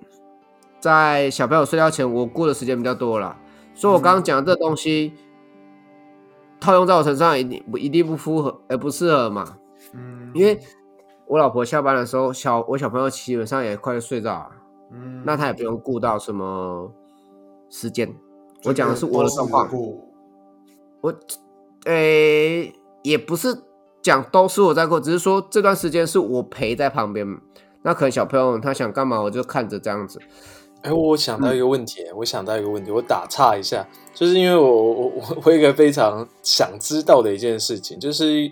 [0.80, 3.36] 在小朋友睡觉前，我过的时间比较多了。
[3.74, 5.14] 所以，我刚刚讲的这东西
[6.60, 9.58] 套用在我身上，一定不一定不符合，而不适合嘛。
[9.94, 10.60] 嗯，因为
[11.28, 14.52] 我老婆下班的时候，小我小朋友基本上也快睡着了。
[14.92, 16.92] 嗯，那他也不用顾到什么
[17.70, 18.16] 时间。
[18.66, 19.70] 我讲的是我的状况。
[21.02, 21.14] 我，
[21.86, 23.64] 诶，也不是
[24.02, 27.28] 讲都是我在过，只是说这段时间是我陪在旁边。
[27.82, 30.22] 那可能小朋友他想干嘛，我就看着这样子。
[30.84, 38.50] 哎，我想到一个问题，我想到一个问题，我打岔一下，就是因为我我我 我一个非常想知道的一件事情，就是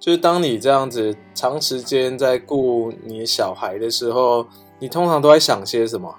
[0.00, 4.46] 就是当你这样子长时间在顾你小孩的时候，
[4.78, 6.16] 你通常都在想些什么？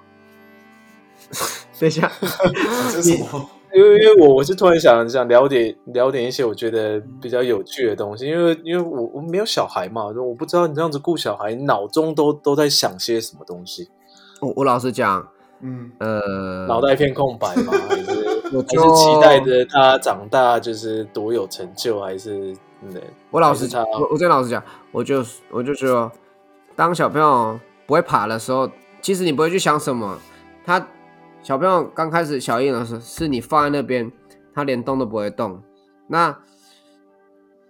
[1.80, 2.10] 等一下，
[3.04, 3.12] 你
[3.76, 13.90] 因为因为我我是突然想想了解了解一些我觉得比较有趣的东西，因为因为我我没有小孩嘛，我不知道你这样子顾小孩，脑中都都在想些什么东西，
[14.40, 15.28] 我我老实讲，
[15.60, 17.72] 嗯，呃，脑袋一片空白吗？
[17.88, 22.94] 还是我还是期待着他长大就是多有成就，还是嗯？
[23.30, 26.10] 我老实讲，我我真老实讲，我就我就说，
[26.74, 30.18] 当小朋友不会爬的时候，其实你不会去想什么。
[30.64, 30.86] 他
[31.42, 34.10] 小朋友刚开始小婴儿的时候，是你放在那边，
[34.54, 35.62] 他连动都不会动，
[36.08, 36.36] 那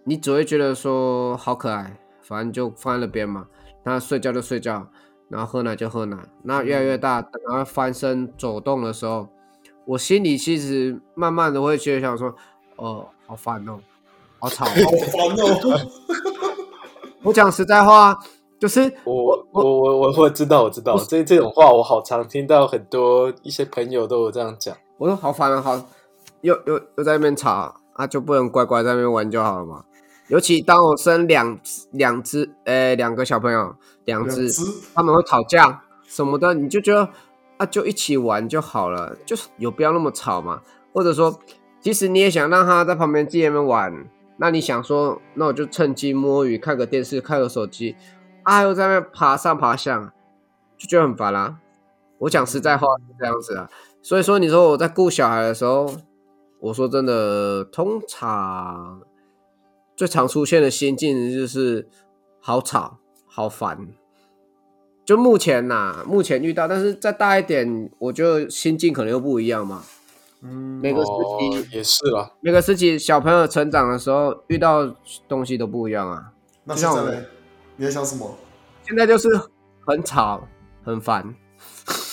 [0.04, 3.46] 你只会觉得说好可爱，反正就放在那边嘛。
[3.84, 4.84] 他睡觉就睡觉，
[5.28, 6.16] 然后喝奶就喝奶。
[6.42, 9.28] 那越来越大，等他翻身走动的时候，
[9.84, 12.34] 我心里其实慢慢的会觉得想说，
[12.76, 13.78] 哦，好烦哦，
[14.38, 14.68] 好吵哦。
[14.72, 15.90] 好烦哦。
[17.22, 18.16] 我讲实在话，
[18.58, 24.76] 就是我我我我我知道我知道这这种话我好常听到很多一些朋友都有这样讲。
[24.98, 25.88] 我说好烦啊，好，
[26.42, 29.84] 又又又在那边吵啊，就不能乖乖在那边玩就好了嘛。
[30.28, 31.58] 尤其当我生两
[31.92, 34.48] 两只，呃，两个小朋友，两只，
[34.94, 37.08] 他们会吵架什么的，你就觉得
[37.58, 40.62] 啊，就一起玩就好了，就是有必要那么吵嘛？
[40.94, 41.38] 或者说，
[41.80, 47.96] 即使你也想让他在旁边自己们玩，那你想说，那我就趁机摸鱼，看个电视，看个手机，
[48.44, 50.12] 啊，又在那爬上爬下，
[50.78, 51.58] 就觉得很烦啦、
[52.18, 53.68] 我讲实在话是这样子啊，
[54.00, 55.90] 所以说你说我在顾小孩的时候，
[56.60, 59.02] 我说真的，通常
[59.94, 61.88] 最常出现的心境就是
[62.40, 62.98] 好吵、
[63.36, 63.86] 好烦。
[65.04, 69.84] 就目前呐、目前遇到，但是再大一点，我觉得心境可能又不一样嘛。
[70.40, 74.90] 嗯，每个时哦期，也是啦，每个时期小朋友成长的时候遇到
[75.28, 76.32] 东西都不一样啊。
[76.64, 77.26] 那就像我现在呢？
[77.76, 78.34] 你在想什么？
[78.84, 79.28] 现在就是
[79.86, 80.48] 很吵、
[80.82, 81.22] 很烦，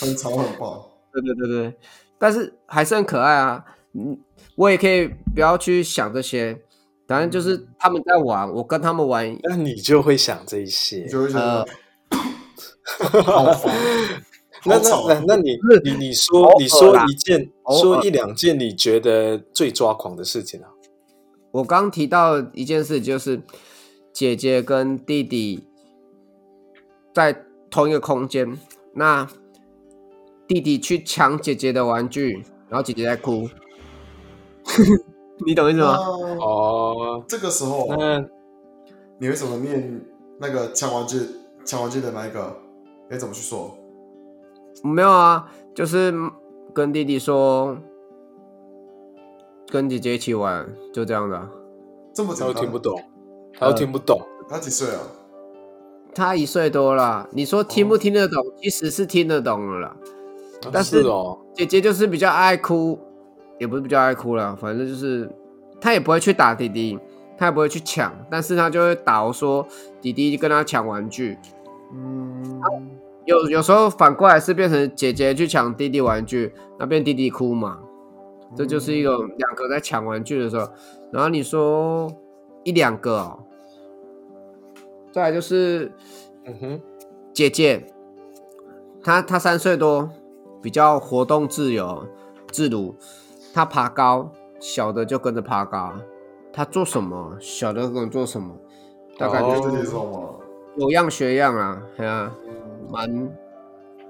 [0.02, 0.90] 很吵很爆。
[1.14, 1.78] 对对对对，
[2.20, 3.64] 但是还是很可爱啊。
[3.94, 4.20] 嗯，
[4.56, 6.62] 我也可以不要去想这些，
[7.08, 9.38] 反正就是他们在玩，我跟他们玩。
[9.44, 11.06] 那你就会想这一些。
[11.08, 13.74] 就会觉呃得 好烦，
[14.66, 17.50] 那那那那你是你你说你说一件
[17.82, 20.68] 说一两件你觉得最抓狂的事情啊？
[21.52, 23.42] 我刚提到一件事，就是
[24.12, 25.64] 姐姐跟弟弟
[27.14, 28.58] 在同一个空间，
[28.94, 29.28] 那
[30.48, 33.50] 弟弟去抢姐姐的玩具，然后姐姐在哭，
[35.46, 35.98] 你懂意思吗？
[35.98, 36.40] 那
[37.14, 38.26] 哦，这个时候那
[39.20, 40.02] 你为什么念
[40.40, 41.20] 那个抢玩具
[41.64, 42.56] 抢玩具的那一个？
[43.10, 43.78] 你怎么去说？
[44.84, 46.14] 没有啊，就是
[46.74, 47.78] 跟弟弟说，
[49.70, 51.52] 跟姐姐一起玩，就这样的啊。
[52.14, 52.56] 这么简单？
[52.56, 53.00] 听不懂，
[53.58, 54.20] 他又听不懂。
[54.50, 55.02] 他几岁啊？
[56.16, 58.44] 他一岁多了，你说听不听得懂？
[58.62, 59.96] 其实是听得懂了啦。
[60.72, 62.98] 但是是哦，姐姐就是比较爱哭，
[63.60, 65.30] 也不是比较爱哭了，反正就是
[65.84, 66.98] 她也不会去打弟弟，
[67.38, 69.68] 他也不会去抢，但是他就会打我说
[70.00, 71.38] 弟弟跟他抢玩具。
[71.94, 72.62] 嗯，
[73.26, 77.80] 有有时候反过来是变成姐姐去抢弟弟玩具，那变弟弟哭嘛，
[78.56, 80.66] 这就是一个两个在抢玩具的时候，
[81.12, 82.10] 然后你说
[82.64, 83.40] 一两个哦，
[85.12, 85.92] 再来就是
[86.46, 86.82] 嗯哼，
[87.34, 87.86] 姐姐，
[89.04, 90.10] 她她三岁多，
[90.62, 92.08] 比较活动自由
[92.54, 92.96] 自如，
[93.54, 94.32] 她爬高，
[94.64, 95.92] 小的就跟着爬高，
[96.54, 98.56] 他做什么，小的跟着做什么，
[99.18, 100.30] 大概哦就这节奏吗？
[100.78, 102.34] 有样学样啊，对啊、
[102.90, 103.30] 蛮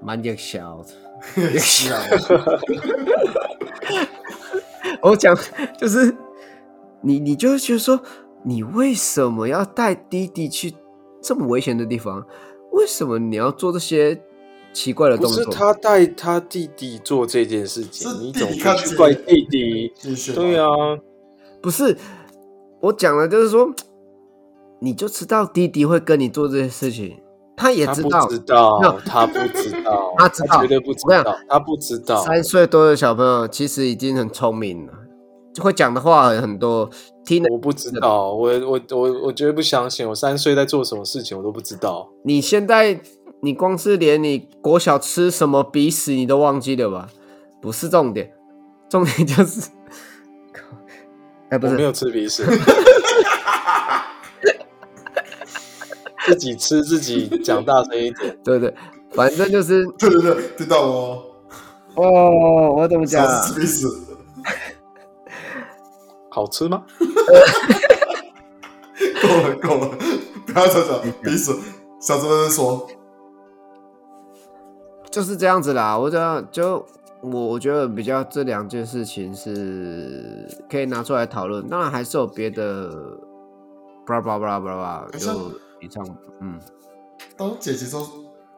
[0.00, 0.90] 蛮弱小的。
[1.58, 2.00] 是啊，
[5.02, 5.36] 我讲
[5.76, 6.14] 就是
[7.00, 8.00] 你，你就会觉得说，
[8.44, 10.72] 你为什么要带弟弟去
[11.20, 12.24] 这么危险的地方？
[12.70, 14.22] 为什么你要做这些
[14.74, 15.54] 奇怪的不是动作？
[15.54, 19.92] 他带他弟弟做这件事情，你总弟弟看姐不去怪弟弟？
[20.34, 20.66] 对，啊，
[21.62, 21.96] 不是
[22.80, 23.72] 我讲的，就是说，
[24.80, 27.18] 你就知道弟弟会跟你做这些事情，
[27.56, 28.26] 他也他不知道。
[28.28, 32.22] 知道，他不知道， 他知道绝对不知道，他不知道。
[32.22, 34.92] 三岁多的小朋友其实已经很聪明了，
[35.54, 36.90] 就会讲的话很多，
[37.24, 42.10] 听的我不知道，我我我我绝对不相信，我三岁在做什么事情我都不知道。
[42.24, 43.00] 你现在
[43.44, 47.10] 你光是连你国小吃什么鼻屎你都忘记了吧？
[47.60, 48.32] 不是重点，
[48.88, 49.68] 重点就是，
[51.50, 52.42] 哎、不是没，有吃鼻屎，
[56.24, 58.34] 自己吃自己讲大声一点。
[58.42, 58.74] 对对，
[59.12, 61.22] 反正就是，对对对，听到哦。
[61.96, 63.42] 哦，我怎么讲、小啊？
[63.42, 63.86] 史密斯，
[66.30, 66.82] 好吃吗？
[69.22, 69.90] 够了够了，
[70.46, 71.54] 不要再讲鼻屎。
[72.00, 72.88] 小泽在说，
[75.14, 75.96] 就是这样子啦。
[75.96, 76.84] 我讲就
[77.20, 82.90] 我我觉得比较这两件事情是可以拿出来讨论，当然还是有别的，
[84.04, 85.30] 巴拉巴拉巴拉巴拉，就
[85.80, 86.04] 以上，
[86.40, 86.58] 嗯，
[87.36, 88.00] 当姐姐做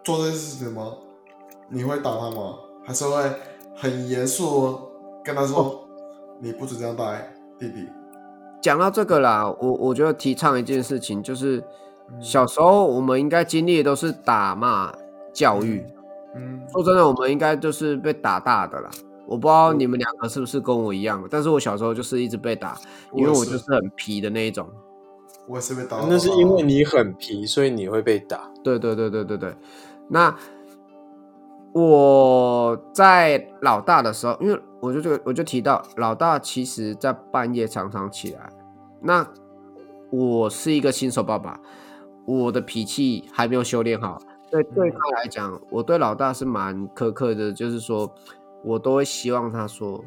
[0.02, 0.94] 做这件事情吗？
[1.68, 2.54] 你会打她吗？
[2.86, 3.22] 还是会
[3.74, 4.78] 很严肃地
[5.26, 5.86] 跟她说，
[6.40, 7.86] 你不准这样带弟弟？
[8.62, 11.62] 讲到这个啦，我我觉得提倡一件事情，就是
[12.10, 14.90] 嗯小时候我们应该经历的都是打骂
[15.34, 15.84] 教育。
[16.36, 18.90] 嗯，说真的，我们应该就是被打大的啦。
[19.26, 22.78] 我不知道你们两个是不是跟我一样，但是我小时候就是一直被打，
[23.12, 24.68] 因为我就是很皮的那一种。
[25.48, 25.96] 我也是被打。
[26.08, 28.50] 那是因为你很皮，所以你会被打。
[28.62, 29.56] 对对对对对对。
[30.08, 30.32] 那
[31.72, 38.48] 我在老大的时候，因为我就这个我就提到老大其实在半夜常常起来。
[39.00, 39.26] 那
[40.10, 41.60] 我是一个新手爸爸，
[42.26, 44.20] 我的脾气还没有修炼好，
[44.50, 48.12] 所以对他来讲，我对老大是蛮苛刻的，就是说
[48.64, 50.02] 我都会希望他说，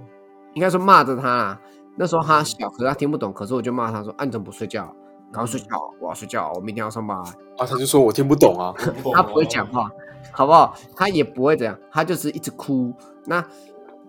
[0.54, 1.62] 应该说骂着他啦。
[1.96, 4.86] 那时候他小，可是他听不懂，可是我就骂他说：“啊，你怎么不睡觉？
[5.32, 5.68] 赶快睡觉！
[6.00, 7.18] 我要睡觉，我明天要上班。”
[7.58, 8.74] 啊，他就说我听不懂啊。
[8.80, 9.92] 我不懂他不会讲话，
[10.32, 10.74] 好不好？
[10.96, 12.94] 他也不会怎样，他就是一直哭。
[13.26, 13.44] 那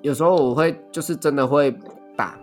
[0.02, 1.76] 有时候我会就是真的会
[2.16, 2.38] 打，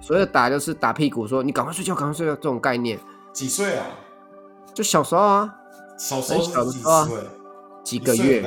[0.00, 2.98] 所谓的打就是打屁股，说你赶快睡觉，赶快睡觉这种概念。
[3.32, 3.86] 几岁啊？
[4.74, 5.56] 就小时候啊，
[6.02, 7.18] 小时候小几时候啊岁？
[7.84, 8.42] 几个月。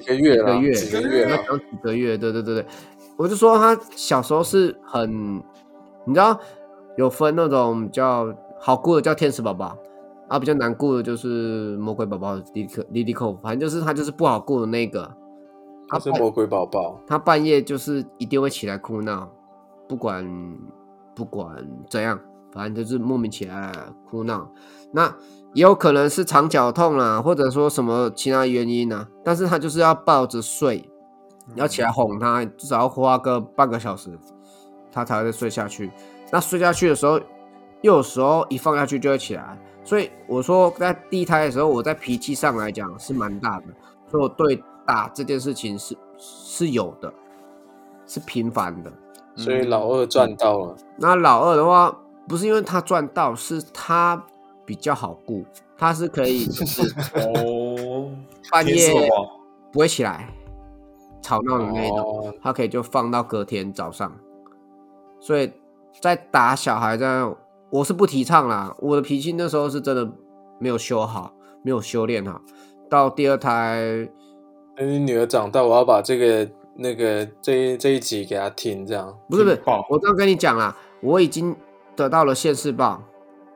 [0.00, 1.42] 几个月啦，几个月，几个月那啦。
[1.48, 2.66] 讲几个月，对对对对，
[3.16, 5.36] 我就说他小时候是很，
[6.04, 6.38] 你知道
[6.98, 9.74] 有分那种比较好过的叫天使宝宝，
[10.28, 15.10] 啊比较难过的就是魔鬼宝宝莉莉克莉莉扣，反正就是他就是不好过的那个。
[15.88, 19.28] 他是魔鬼宝宝，他半夜就是一定会起来哭闹，
[19.88, 20.24] 不管
[21.14, 22.20] 不管怎样，
[22.52, 23.72] 反正就是莫名其妙
[24.08, 24.48] 哭闹。
[24.92, 25.12] 那
[25.52, 30.88] 也有可能是肠绞痛啦，或者说什么其他原因啊，但是他就是要抱着睡，
[31.56, 34.16] 要起来哄他，至少要花个半个小时，
[34.92, 35.90] 他才会睡下去。
[36.30, 37.18] 那睡下去的时候，
[37.80, 43.66] 又有时候一放下去就会起来，所以我说在第一胎的时候，我在脾气上来讲是蛮大的，
[44.08, 47.12] 所以我对打这件事情是是有的，
[48.06, 48.92] 是频繁的。
[49.34, 50.76] 所以老二赚到了。
[50.98, 51.96] 那老二的话，
[52.28, 54.24] 不是因为他赚到，是他
[54.70, 55.44] 比较好顾，
[55.76, 56.80] 他是可以 就是
[57.16, 58.08] 哦，
[58.52, 59.10] 半夜
[59.72, 60.32] 不会起来
[61.20, 64.16] 吵闹的那一种，哦，他可以就放到隔天早上。
[65.18, 65.52] 所以
[66.00, 67.36] 在打小孩这样，
[67.70, 68.72] 我是不提倡啦。
[68.78, 70.08] 我的脾气那时候是真的
[70.60, 72.40] 没有修好，没有修炼好。
[72.88, 74.08] 到第二胎，
[74.76, 79.18] 等你女儿长大，我要把这个那个这一这一集给她听，这样。
[79.28, 79.60] 不是不是，
[79.90, 81.56] 我这样跟你讲啦，我已经
[81.96, 83.02] 得到了现世报。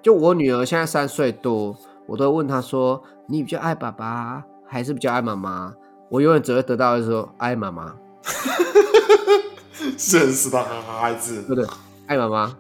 [0.05, 1.75] 就我女儿现在三岁多，
[2.07, 5.73] 我都会问她说：“你比较爱爸爸还是比较爱妈妈？”
[6.11, 7.97] 我永远只会得到的是说爱妈妈，
[9.81, 11.67] 认识的孩子对，不对？
[12.07, 12.55] 爱妈妈。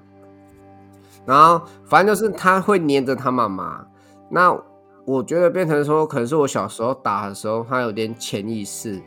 [1.26, 3.84] 然后反正就是她会黏着她妈妈。
[4.30, 4.58] 那
[5.04, 9.02] 我觉得变成说，可能是我小时候打的时候，她有点潜意识，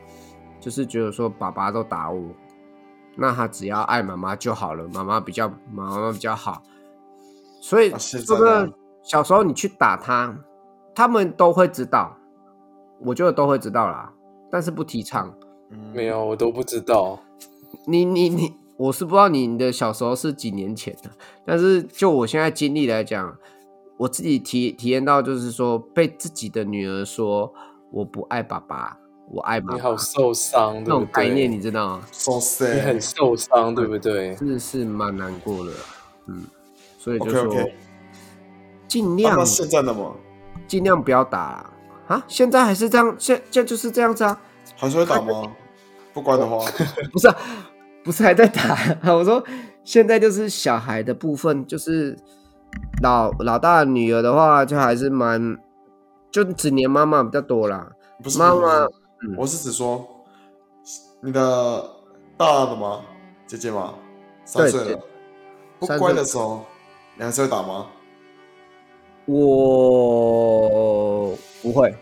[0.60, 2.22] 就是觉得说爸爸都打我，
[3.16, 6.62] 那她只要爱妈妈就好了，妈妈比较妈妈比较好。
[7.68, 7.92] 所以
[8.26, 8.72] 这个
[9.04, 10.34] 小时候你去打他，
[10.96, 12.16] 他们都会知道，
[13.02, 14.14] 我觉得都会知道啦，
[14.50, 15.36] 但是不提倡。
[15.70, 17.20] 嗯没有，我都不知道。
[17.86, 21.10] 你你你，我是不知道你的小时候是几年前的，
[21.46, 23.38] 但是就我现在经历来讲，
[23.98, 27.54] 我自己体体验到，就是说被自己的女儿说
[27.92, 28.98] 我不爱爸爸，
[29.30, 30.94] 我爱妈你，好受伤，那对不对？
[31.04, 32.40] 种概念你知道吗？，so
[32.74, 33.02] 你很。
[33.02, 34.36] 受伤，对不对？
[34.36, 35.74] 真的是蛮难过的，
[36.28, 36.46] 嗯，
[37.08, 37.56] 所以就说
[38.86, 40.14] 尽量那那现在的嘛，
[40.68, 41.70] 尽量不要打啦
[42.08, 42.24] 啊！
[42.28, 44.38] 现在还是这样，现现在就是这样子啊，
[44.76, 45.50] 还是会打吗？
[46.14, 46.58] 不乖的话，
[47.14, 47.36] 不是、啊，
[48.04, 48.78] 不是还在打。
[49.14, 49.42] 我说
[49.86, 52.18] 现在就是小孩的部分，就是
[53.02, 55.58] 老老大女儿的话，就还是蛮
[56.30, 57.90] 就只黏妈妈比较多啦。
[58.22, 58.84] 不是妈妈
[59.22, 60.06] 嗯我是指说
[61.22, 61.90] 你的
[62.36, 63.00] 大的吗？
[63.48, 63.94] 姐姐吗？
[64.44, 65.00] 三岁了，
[65.80, 66.66] 不乖的时候，
[67.18, 67.88] 你还是会打吗？
[69.26, 70.56] 我
[71.62, 71.94] 不会，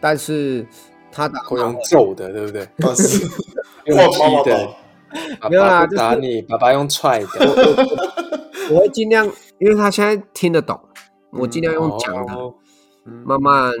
[0.00, 0.66] 但是
[1.12, 2.66] 他打会用揍的，对不对？
[2.78, 3.24] 但 是
[3.84, 4.18] 用踢
[4.50, 4.74] 的
[5.48, 7.28] 没有啦打你，爸爸用踹的。
[8.72, 9.26] 我会尽量，
[9.58, 10.80] 因为他现在听得懂，
[11.30, 12.34] 我尽量用讲的。
[13.24, 13.72] 慢慢，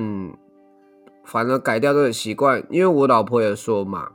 [1.24, 2.64] 反正改掉这个习惯。
[2.70, 4.10] 因为我老婆也说嘛，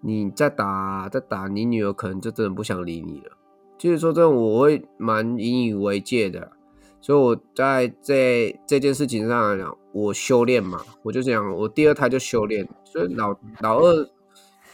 [0.00, 3.35] 你再打再打，你女儿可能就真的不想理你了。
[3.78, 6.52] 就是说，真的我会蛮引以为戒的。
[7.00, 12.68] 所以我在这这件事情上来讲，我修炼嘛，我就讲我第二胎就修炼。
[12.84, 14.08] 所以老老二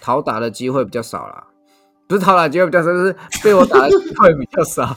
[0.00, 1.46] 讨打的机会比较少啦，
[2.06, 4.96] 不是讨打机会比较少，就是被我打的机会比较少。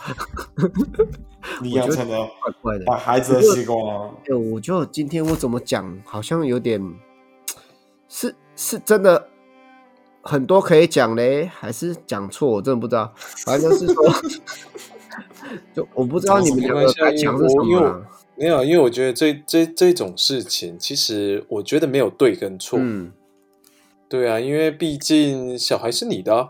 [1.62, 2.86] 你养成了怪怪的。
[2.86, 4.12] 把孩子的习惯啊。
[4.30, 6.82] 哎，我觉得今天我怎么讲，好像有点
[8.08, 9.28] 是是真的
[10.26, 12.50] 很多可以讲嘞，还是讲错？
[12.50, 13.14] 我真的不知道。
[13.46, 14.04] 反正就是说，
[15.74, 18.02] 就我不知道你们两个在讲是什么啊。
[18.36, 22.78] 没有，因为我觉得这这这种事情，其实我觉得没有对跟错。
[22.82, 23.14] 嗯，
[24.10, 26.50] 对啊，因为毕竟小孩是你的，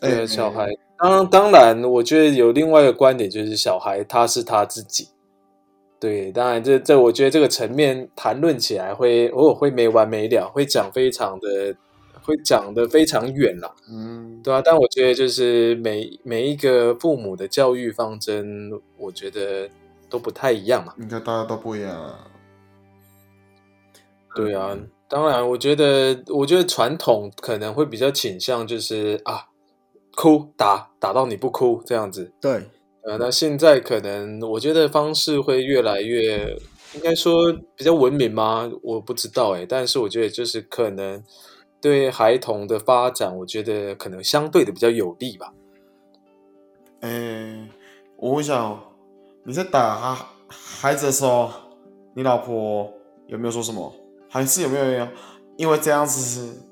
[0.00, 0.68] 对啊，小孩。
[0.98, 5.08] 当当然，我觉得有另外一个观点，就是小孩他是他自己。
[5.98, 11.76] 对，当然这这，我觉得这个层面谈论起来会偶尔会没完没了，会讲非常的
[12.22, 13.74] 会讲的非常远了。
[13.90, 14.62] 嗯，对啊。
[14.64, 19.68] 但我觉得就是每每一个父母的教育方针，我觉得。
[20.10, 22.26] 都不太一样嘛，应该大家都不一样啊。
[24.34, 24.76] 对啊，
[25.08, 29.46] 当然，我觉得，我觉得传统可能会比较倾向就是啊，
[30.16, 32.32] 哭打打到你不哭这样子。
[32.40, 32.64] 对，
[33.04, 36.56] 呃，那现在可能我觉得方式会越来越，
[36.96, 38.68] 应该说比较文明吗？
[38.82, 41.22] 我不知道哎，但是我觉得就是可能
[41.80, 45.52] 对孩童的发展，我觉得可能相对的比较有利吧。
[47.00, 47.68] 诶，
[48.16, 48.80] 我问一下哦。
[49.42, 51.50] 你在打他孩子的时候，
[52.14, 52.92] 你老婆
[53.26, 53.90] 有没有说什么？
[54.28, 55.08] 还是有没有
[55.56, 56.62] 因为这样子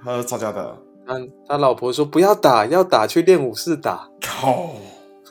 [0.00, 0.78] 和吵架的？
[1.04, 1.14] 他
[1.48, 4.08] 他老婆说不要打，要打去练武士打。
[4.22, 4.70] 靠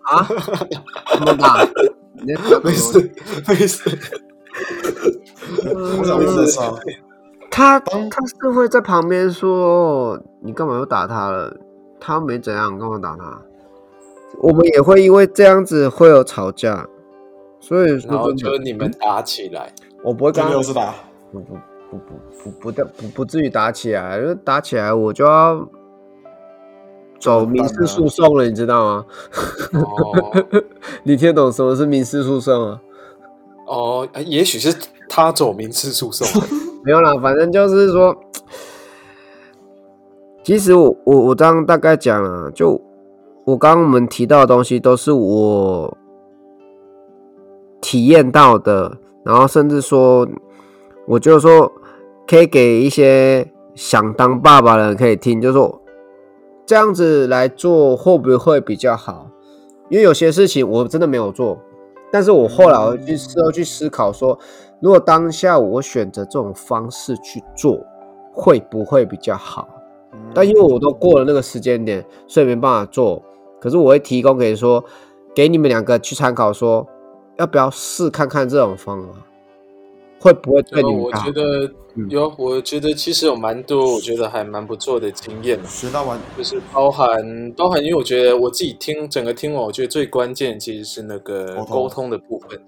[0.03, 0.27] 啊！
[1.15, 1.65] 怎么打？
[2.15, 3.11] 没事
[3.47, 3.99] 没事。
[5.65, 5.73] 我
[6.19, 6.75] 没事啊。
[7.55, 11.55] 他他是会在旁边说：“你干嘛又打他了？
[11.99, 13.39] 他没怎样，干嘛打他？”
[14.41, 16.87] 我们也会因为这样子会有吵架，
[17.59, 19.71] 所以然后就你们打起来，
[20.03, 20.95] 我不会跟又是打，
[21.31, 21.53] 不不
[21.91, 25.69] 不不不不不不至于打起来，因为打起来我就要
[27.19, 29.05] 走民事诉讼了，你知道吗？
[29.73, 30.43] 哦，
[31.05, 32.81] 你听懂什么是民事诉讼啊？
[33.67, 34.75] 哦，也许是
[35.07, 36.27] 他走民事诉讼，
[36.83, 38.15] 没有啦，反正就是说，
[40.43, 42.81] 其实我我我这样大概讲了就。
[43.45, 45.97] 我刚刚我们提到的东西都是我
[47.81, 50.25] 体验到的，然后甚至说，
[51.05, 51.69] 我就说
[52.25, 55.81] 可以给一些想当爸爸的人可以听，就说
[56.65, 59.27] 这样子来做会不会比较好？
[59.89, 61.59] 因为有些事情我真的没有做，
[62.13, 64.39] 但是我后来去事后去思考说，
[64.83, 67.79] 如果当下我选择这种方式去做，
[68.33, 69.65] 会不会比较好？
[70.35, 73.23] 但因为我都过了那个时间点，所以没办法做。
[73.61, 74.83] 可是我会提供给说，
[75.33, 76.85] 给你们两个去参考，说
[77.37, 79.13] 要不要试看看这种方法，
[80.19, 81.01] 会不会对你们？
[81.03, 81.71] 我觉得
[82.09, 85.57] 有，我觉得其实有蛮多，我觉得还蛮不错的经验。
[85.65, 92.61] 学到完就是包含包含，因为我觉得我自己听整个听完，我觉得最关键其实是那个沟通的部分。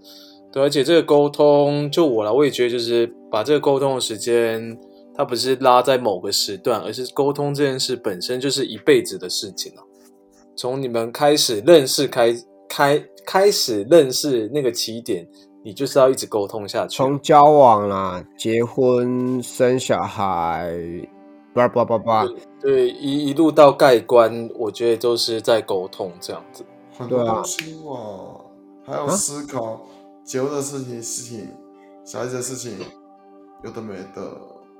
[0.55, 4.79] 对，而且这个沟通，就我来，我也觉得就是把这个沟通的时间，
[5.13, 9.83] 它不是拉在某个时段，而是沟通这件事本身就是一辈子的事情了。
[10.55, 12.33] 从你们开始认识开
[12.69, 15.27] 开开始认识那个起点，
[15.61, 16.95] 你就是要一直沟通下去。
[16.95, 20.73] 从交往啦、结婚、生小孩，
[21.53, 22.25] 叭叭叭叭，
[22.61, 26.63] 对，一一路到盖棺，我觉得都是在沟通这样子。
[26.97, 28.39] 很多东西哇，
[28.85, 29.85] 还有思考
[30.25, 31.47] 结婚的事情、事情、
[32.03, 32.77] 小孩子的事情，
[33.63, 34.21] 有的没的。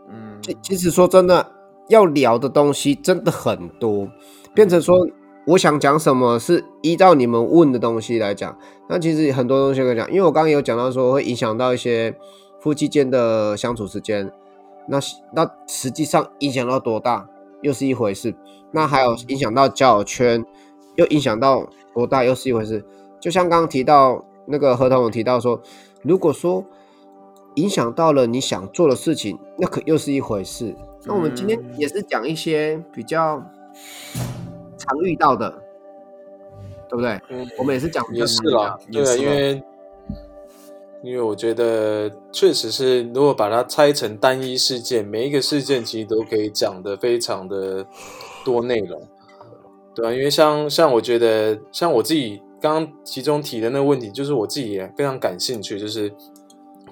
[0.10, 1.52] 嗯，其实说真的，
[1.88, 4.10] 要聊的东西真的很多，
[4.54, 5.08] 变成说。
[5.48, 8.58] 我想讲什么是依照你们问的东西来讲，
[8.90, 12.18] 那其实很多东西可以讲，因为我刚刚有讲到说会影响到一些
[12.60, 14.32] 夫妻间的相处时间，
[14.88, 15.00] 那
[15.36, 17.30] 那实际上影响到多大
[17.62, 18.34] 又是一回事，
[18.72, 20.44] 那还有影响到交友圈，
[20.96, 22.84] 又影响到多大又是一回事。
[23.20, 25.62] 就像刚刚提到那个合同有提到说，
[26.02, 26.64] 如果说
[27.56, 30.76] 影响到了你想做的事情，那可又是一回事。
[31.04, 33.44] 那我们今天也是讲一些比较。
[34.78, 35.50] 常遇到的，
[36.88, 37.20] 对不对？
[37.30, 39.64] 嗯，我们也是讲也是啦，对啊，因为
[41.02, 47.86] 因为我觉得确实是，如果把它拆成单一事件，每一个事件其实都可以讲的非常的
[48.44, 49.02] 多内容，
[49.96, 56.14] 对啊，因为像像我觉得，像我自己刚刚其中提的那个问题，就是我自己也非常感兴趣，就是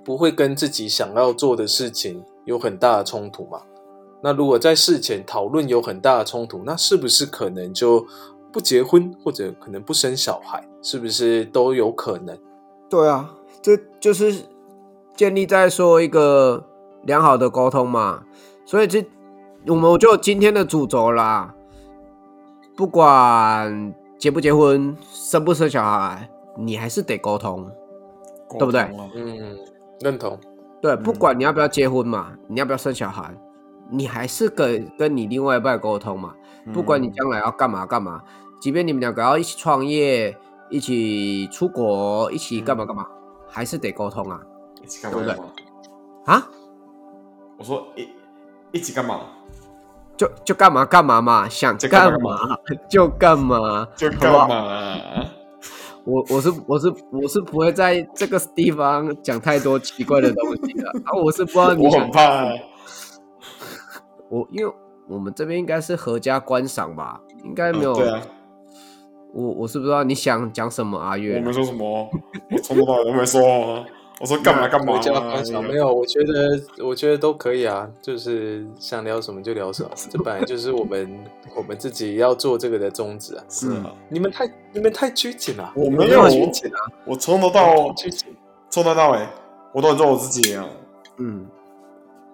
[0.03, 3.61] 不会跟自己想要做的事情有很大的冲突嘛？
[4.21, 8.05] 那如果在事前讨论有很大的冲突，那是不是可能就
[8.51, 12.37] 不结婚，或者可能不生小孩，是不是都有可能？
[12.89, 14.45] 对啊，这就是
[15.15, 16.65] 建立在说一个
[17.03, 18.23] 良好的沟通嘛。
[18.65, 19.05] 所以这
[19.67, 21.53] 我们就今天的主轴啦，
[22.77, 23.93] 不管
[24.23, 27.69] 结不结婚、生不生小孩，你还是得沟通。
[28.57, 28.79] 对不对
[29.13, 29.57] 嗯，
[29.99, 30.39] 认同。
[30.81, 33.35] 对，不管你要不要结婚嘛，你要不要生小孩，
[33.89, 36.33] 你还是跟跟你另外一半沟通嘛。
[36.73, 38.23] 不管你将来要干嘛干嘛，
[38.61, 40.33] 即便你们两个要一起创业、
[40.69, 43.05] 一起出国、一起干嘛干嘛，
[43.45, 44.39] 还是得沟通啊
[44.81, 46.33] 一起干嘛对不对？
[46.33, 46.47] 啊！
[47.57, 48.07] 我说一
[48.71, 49.19] 一起干嘛？
[50.17, 52.57] 就就干嘛干嘛嘛，想就干干嘛嘛
[52.89, 55.25] 就干嘛，就干嘛？
[56.05, 61.13] 我我是我是我是不会在这个地方讲太多奇怪的东西的 啊！
[61.23, 62.43] 我是不知道你我想很怕，
[64.29, 64.73] 我因为
[65.07, 67.93] 我们这边应该是合家观赏吧，应该没有。
[67.93, 68.21] 嗯对啊，
[69.33, 71.39] 我我是不知道你想讲什么，阿我月。
[71.39, 72.09] 没说什么，
[72.51, 73.85] 我从头到尾都没说啊。
[74.19, 74.93] 我说干嘛干嘛
[75.61, 83.43] 没有，我觉得我觉得都可以啊，就是想聊什么就聊什么，这本来就是我们我们自己要做这个的宗旨啊。
[83.49, 86.79] 是啊，你们太你们太拘谨了，我没有拘谨啊。
[87.05, 88.33] 我从头到拘谨
[88.69, 89.27] 从头到尾，
[89.73, 90.69] 我都很做我自己啊。
[91.17, 91.45] 嗯，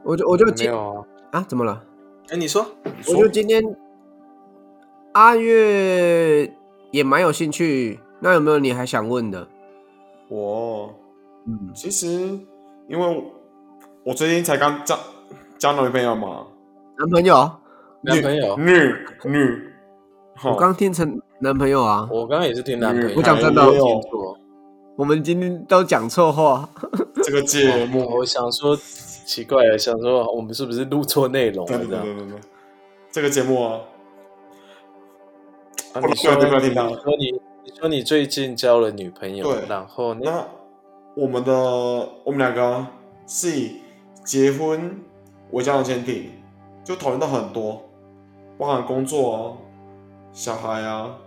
[0.04, 1.06] 我就我就没今有啊？
[1.32, 1.82] 啊，怎么了？
[2.30, 3.64] 哎，你说你说我就今天
[5.14, 6.54] 阿月
[6.92, 9.48] 也蛮有兴趣，那有没有你还想问的？
[10.28, 10.94] 我
[11.46, 12.08] 嗯，其实
[12.88, 13.32] 因为
[14.04, 14.98] 我最近才刚交
[15.58, 16.46] 交女朋友嘛，
[16.98, 17.52] 男朋友，
[18.02, 18.72] 男朋友，女
[19.26, 19.72] 女，
[20.36, 22.08] 我好刚听成男朋友啊。
[22.12, 23.64] 我刚刚也是听男朋友，我讲真的。
[24.96, 26.68] 我们今天都讲错话。
[27.24, 28.76] 这个 节目，我想说
[29.26, 31.86] 奇怪了，想说我们是不是录错内容对了？
[31.86, 32.04] 这样。
[32.04, 32.26] 对对对。
[32.26, 32.42] 对对，
[33.12, 33.80] 这个节目啊，
[35.94, 36.60] 啊，你说你说
[37.18, 37.32] 你
[37.64, 39.66] 你说你最近交了女朋友，对。
[39.70, 40.20] 然后呢？
[40.26, 40.46] 那
[41.20, 41.54] 我们的
[42.24, 42.88] 我们两个
[43.28, 43.82] 是以
[44.24, 45.04] 结婚
[45.52, 46.32] 为交往前提，
[46.82, 47.84] 就讨论到很多，
[48.58, 49.58] 包含工作啊、
[50.32, 51.18] 小孩啊、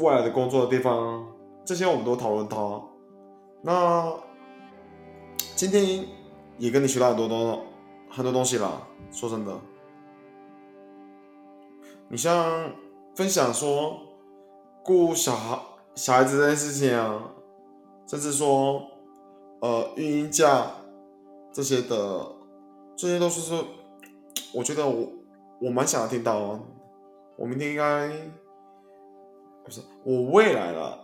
[0.00, 1.24] 未来的工作的地方，
[1.64, 2.88] 这些我们都讨论到。
[3.62, 4.12] 那
[5.54, 6.04] 今天
[6.56, 7.60] 也跟你学到很多东
[8.10, 8.72] 很多东西啦，
[9.12, 9.56] 说真的，
[12.08, 12.72] 你像
[13.14, 14.00] 分享说
[14.82, 15.60] 顾小孩
[15.94, 17.22] 小孩子这件事情啊，
[18.04, 18.82] 甚至说
[19.60, 20.66] 呃孕婴假
[21.52, 22.26] 这些的，
[22.96, 23.64] 这些都是说，
[24.54, 25.08] 我觉得我
[25.60, 26.60] 我蛮想要听到哦。
[27.36, 28.08] 我明天应该
[29.64, 30.98] 不是我未来了，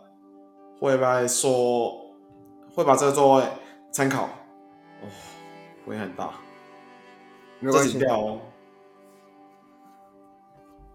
[0.81, 2.15] 会来说
[2.75, 3.45] 会把这个作为
[3.93, 5.07] 参考，哦，
[5.87, 6.35] 会很大，
[7.61, 8.41] 这没关系掉哦，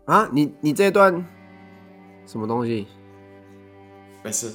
[0.05, 1.25] 啊，你你这段
[2.25, 2.85] 什么东西？
[4.21, 4.53] 没事，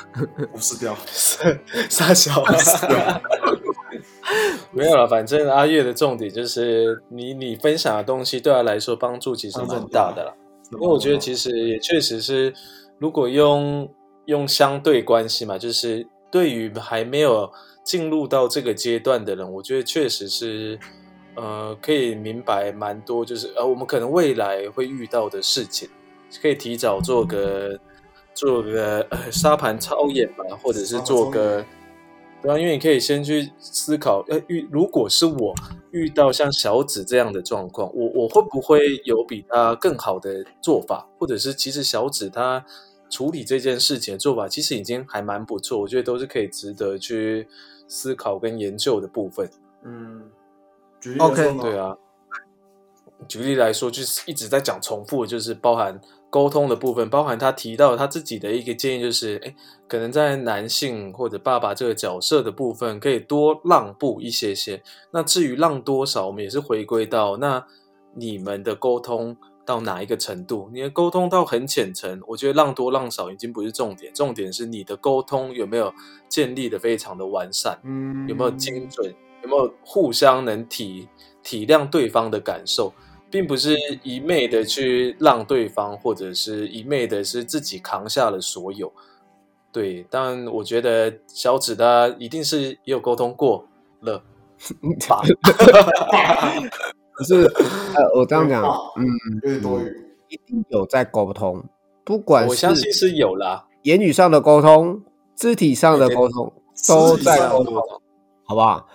[0.52, 0.96] 无视掉，
[1.88, 2.44] 傻小，
[4.72, 5.06] 没有了。
[5.06, 10.34] 反正阿月的重点就是你你分享的东西对他来说帮助其实蛮大的啦。
[10.72, 12.52] 因为我觉得其实也确实是，
[12.98, 13.88] 如果用
[14.26, 17.50] 用相对关系嘛，就是对于还没有
[17.84, 20.78] 进入到这个阶段的人，我觉得确实是
[21.34, 25.88] 呃可以明白蛮多，就是呃我们可能未来会遇到的事情，
[26.40, 27.78] 可以提早做个
[28.34, 31.64] 做个呃沙盘操演吧，或者是做个。
[32.42, 35.54] 对啊，因为你可以先去思考，呃，遇如果是我
[35.92, 42.66] 遇到像小紫这样的状况，我我会不会有比他更好的做法，或者是其实小紫她
[43.08, 47.46] 处理这件事情的做法，其实已经还蛮不错，我觉得都是可以值得去
[47.86, 49.48] 思考跟研究的部分。
[49.84, 50.24] 嗯，
[51.00, 51.96] 举例来 OK 说嘛对，啊，
[53.28, 56.00] 举例来说，就是一直在讲重复，就是包含
[56.32, 59.54] 沟通的部分，包含他提到他自己的一个建议，就是哎，
[59.86, 64.82] 可能在男性或者爸爸这个角色的部分，可以多让步一些些。
[65.10, 67.62] 那至于让多少，我们也是回归到那
[68.14, 70.70] 你们的沟通到哪一个程度？
[70.72, 75.92] 你的沟通到很浅层，我觉得让多让少已经不是重点，重点是你的沟通有没有
[76.30, 77.78] 建立的非常的完善。
[77.84, 81.06] 嗯，有没有精准，有没有互相能体
[81.42, 82.90] 体谅对方的感受，
[83.32, 88.92] 并不是一昧的去让对方，或者是一昧的是自己扛下了所有。
[89.72, 93.66] 对，但我觉得小指他一定是也有沟通过
[94.00, 94.22] 了
[95.08, 95.22] 吧？
[97.14, 97.44] 可是
[97.94, 98.62] 呃，我这样讲，
[98.96, 99.06] 嗯，
[99.42, 99.84] 有点多余，
[100.28, 101.64] 一定有在沟通，
[102.04, 105.00] 不管我相信是有啦，言语上的沟通、
[105.34, 106.52] 肢体上的沟通，
[106.86, 107.82] 都在沟通，
[108.44, 108.86] 好不好？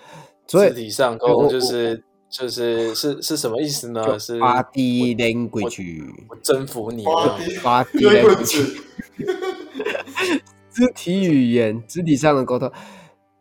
[0.46, 4.20] 所以肢体上沟通就是就是是是什么意思呢？
[4.20, 7.58] 是 body language，我征服你 body
[7.94, 8.82] language，字，
[10.72, 12.72] 肢体语言、肢体上的沟通。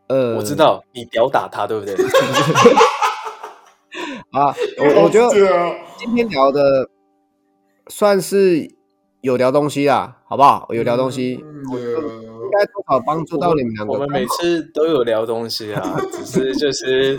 [0.09, 1.95] 呃，我知道你屌打他，对不对？
[4.30, 5.30] 啊，我我觉得
[5.99, 6.89] 今天聊的
[7.89, 8.70] 算是
[9.22, 10.68] 有聊东西啦，好不好？
[10.70, 11.72] 有聊东西，嗯
[12.47, 13.93] 应该多少帮助到你们两个。
[13.95, 17.18] 我们每次都有聊东西啊，只是就是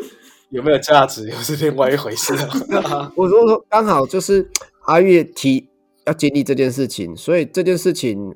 [0.50, 3.12] 有没有价值又是另外一回事了。
[3.16, 4.50] 我说说刚好就是
[4.86, 5.68] 阿月提
[6.06, 8.34] 要经历这件事情，所以这件事情，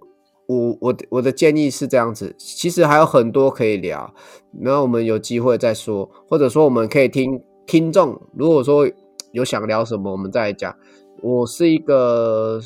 [0.48, 4.14] 我我的我的建议是这样子，其实还有很多可以聊，
[4.60, 8.90] 然后我们有机会再说，或者说我们可以听听众，如果说
[9.32, 10.76] 有想聊什么，我们再来讲。
[11.22, 12.60] 我是一个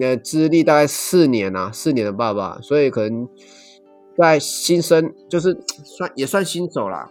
[0.00, 3.28] 呃资历大概四年啊，四年的爸爸，所以可能
[4.16, 7.10] 在新生就是算也算新手啦，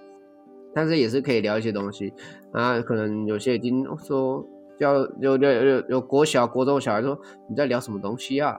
[0.74, 2.14] 但是也是可以聊一些东西。
[2.52, 2.80] 啊。
[2.82, 4.46] 可能有些已经说
[4.80, 7.18] 要有有有有国小、国中小孩说
[7.50, 8.58] 你在聊什么东西啊？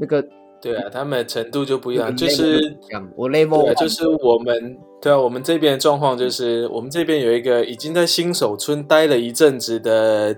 [0.00, 0.24] 那个
[0.60, 2.76] 对啊，他们程度就不一样，就是
[3.16, 10.36] 我啊，one 就是我们对啊，我们这边的状况就是，我们这边有一个已经在新手村待了一阵子的，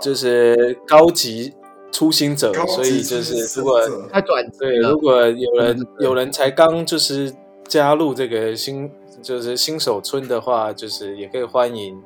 [0.00, 1.52] 就是高级
[1.90, 7.32] 初心者，所以就是如果太转对，如果有人有人才刚就是
[7.70, 8.90] 加入这个新
[9.22, 12.02] 就是新手村的话，就是也可以欢迎，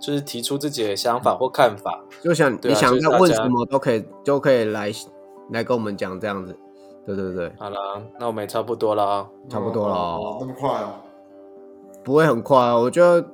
[0.00, 2.00] 就是提出自己的想法或看法。
[2.22, 4.92] 就想、对啊你想要问什么都可以，都可以来
[5.50, 6.56] 来跟我们讲这样子。
[7.04, 7.76] 对对对，好了，
[8.20, 9.26] 那我们也差不多了啊。
[9.48, 11.02] 差不多了哦哦那么快啊，
[12.04, 13.26] 不会很快啊，我觉得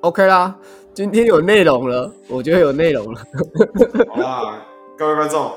[0.00, 0.58] OK 啦。
[0.92, 3.20] 今天有内容了，我觉得有内容了。
[4.10, 4.66] 好啦，
[4.98, 5.52] 各位观众，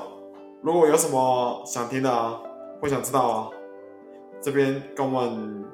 [0.62, 2.38] 如果有什么想听的啊，
[2.80, 3.48] 或想知道啊，
[4.46, 5.64] 这边跟我们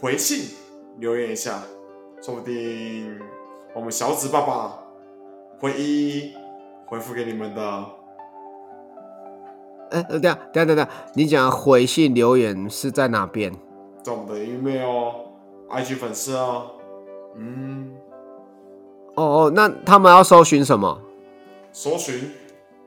[0.00, 0.56] 回信
[0.98, 1.60] 留言一下，
[2.22, 3.18] 说不定
[3.74, 4.78] 我们小紫爸爸
[5.58, 6.34] 会一一
[6.86, 7.62] 回复给你们的。
[9.90, 13.52] 哎、呃，等一下等下等下，你讲回信留言是在哪边？
[14.04, 15.10] 在我们的 email、
[15.68, 16.76] IG 粉丝哦，
[17.34, 17.92] 嗯，
[19.16, 21.02] 哦哦，那他们要搜寻什么？
[21.72, 22.30] 搜寻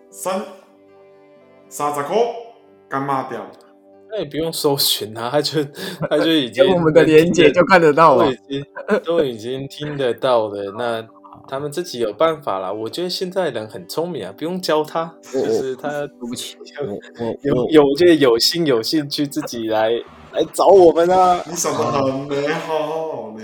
[0.10, 0.42] 三
[1.68, 2.16] 三十块
[2.88, 3.46] 干嘛掉，
[4.12, 5.64] 那也不用搜寻啊，他就
[6.10, 8.38] 他就已 经用我们的连接就看得到了都已。
[8.48, 8.66] 经
[9.06, 10.74] 都已经听得到了。
[10.78, 11.08] 那
[11.48, 12.72] 他们自己有办法啦。
[12.72, 16.58] 我觉得现在人很聪明啊，不用教他，就是他对不起，
[17.44, 19.92] 有有这有心有兴趣自己来
[20.34, 21.44] 来找我们啊。
[21.48, 23.44] 你想的很美好呢。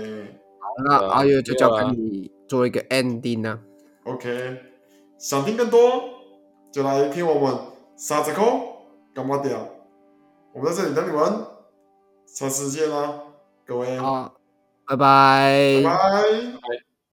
[0.84, 3.58] 那对啊阿月就交给你做一个 ending 呢、
[4.04, 4.56] OK，
[5.18, 5.80] 想听更多
[6.70, 7.56] 就来听我们
[7.96, 8.44] 三十块
[9.14, 9.68] 干嘛掉？
[10.56, 11.46] 我们在这里等你们，
[12.26, 13.20] 下次见啦，
[13.66, 14.32] 各位，好，
[14.86, 15.82] 拜拜。
[15.84, 16.85] 拜拜。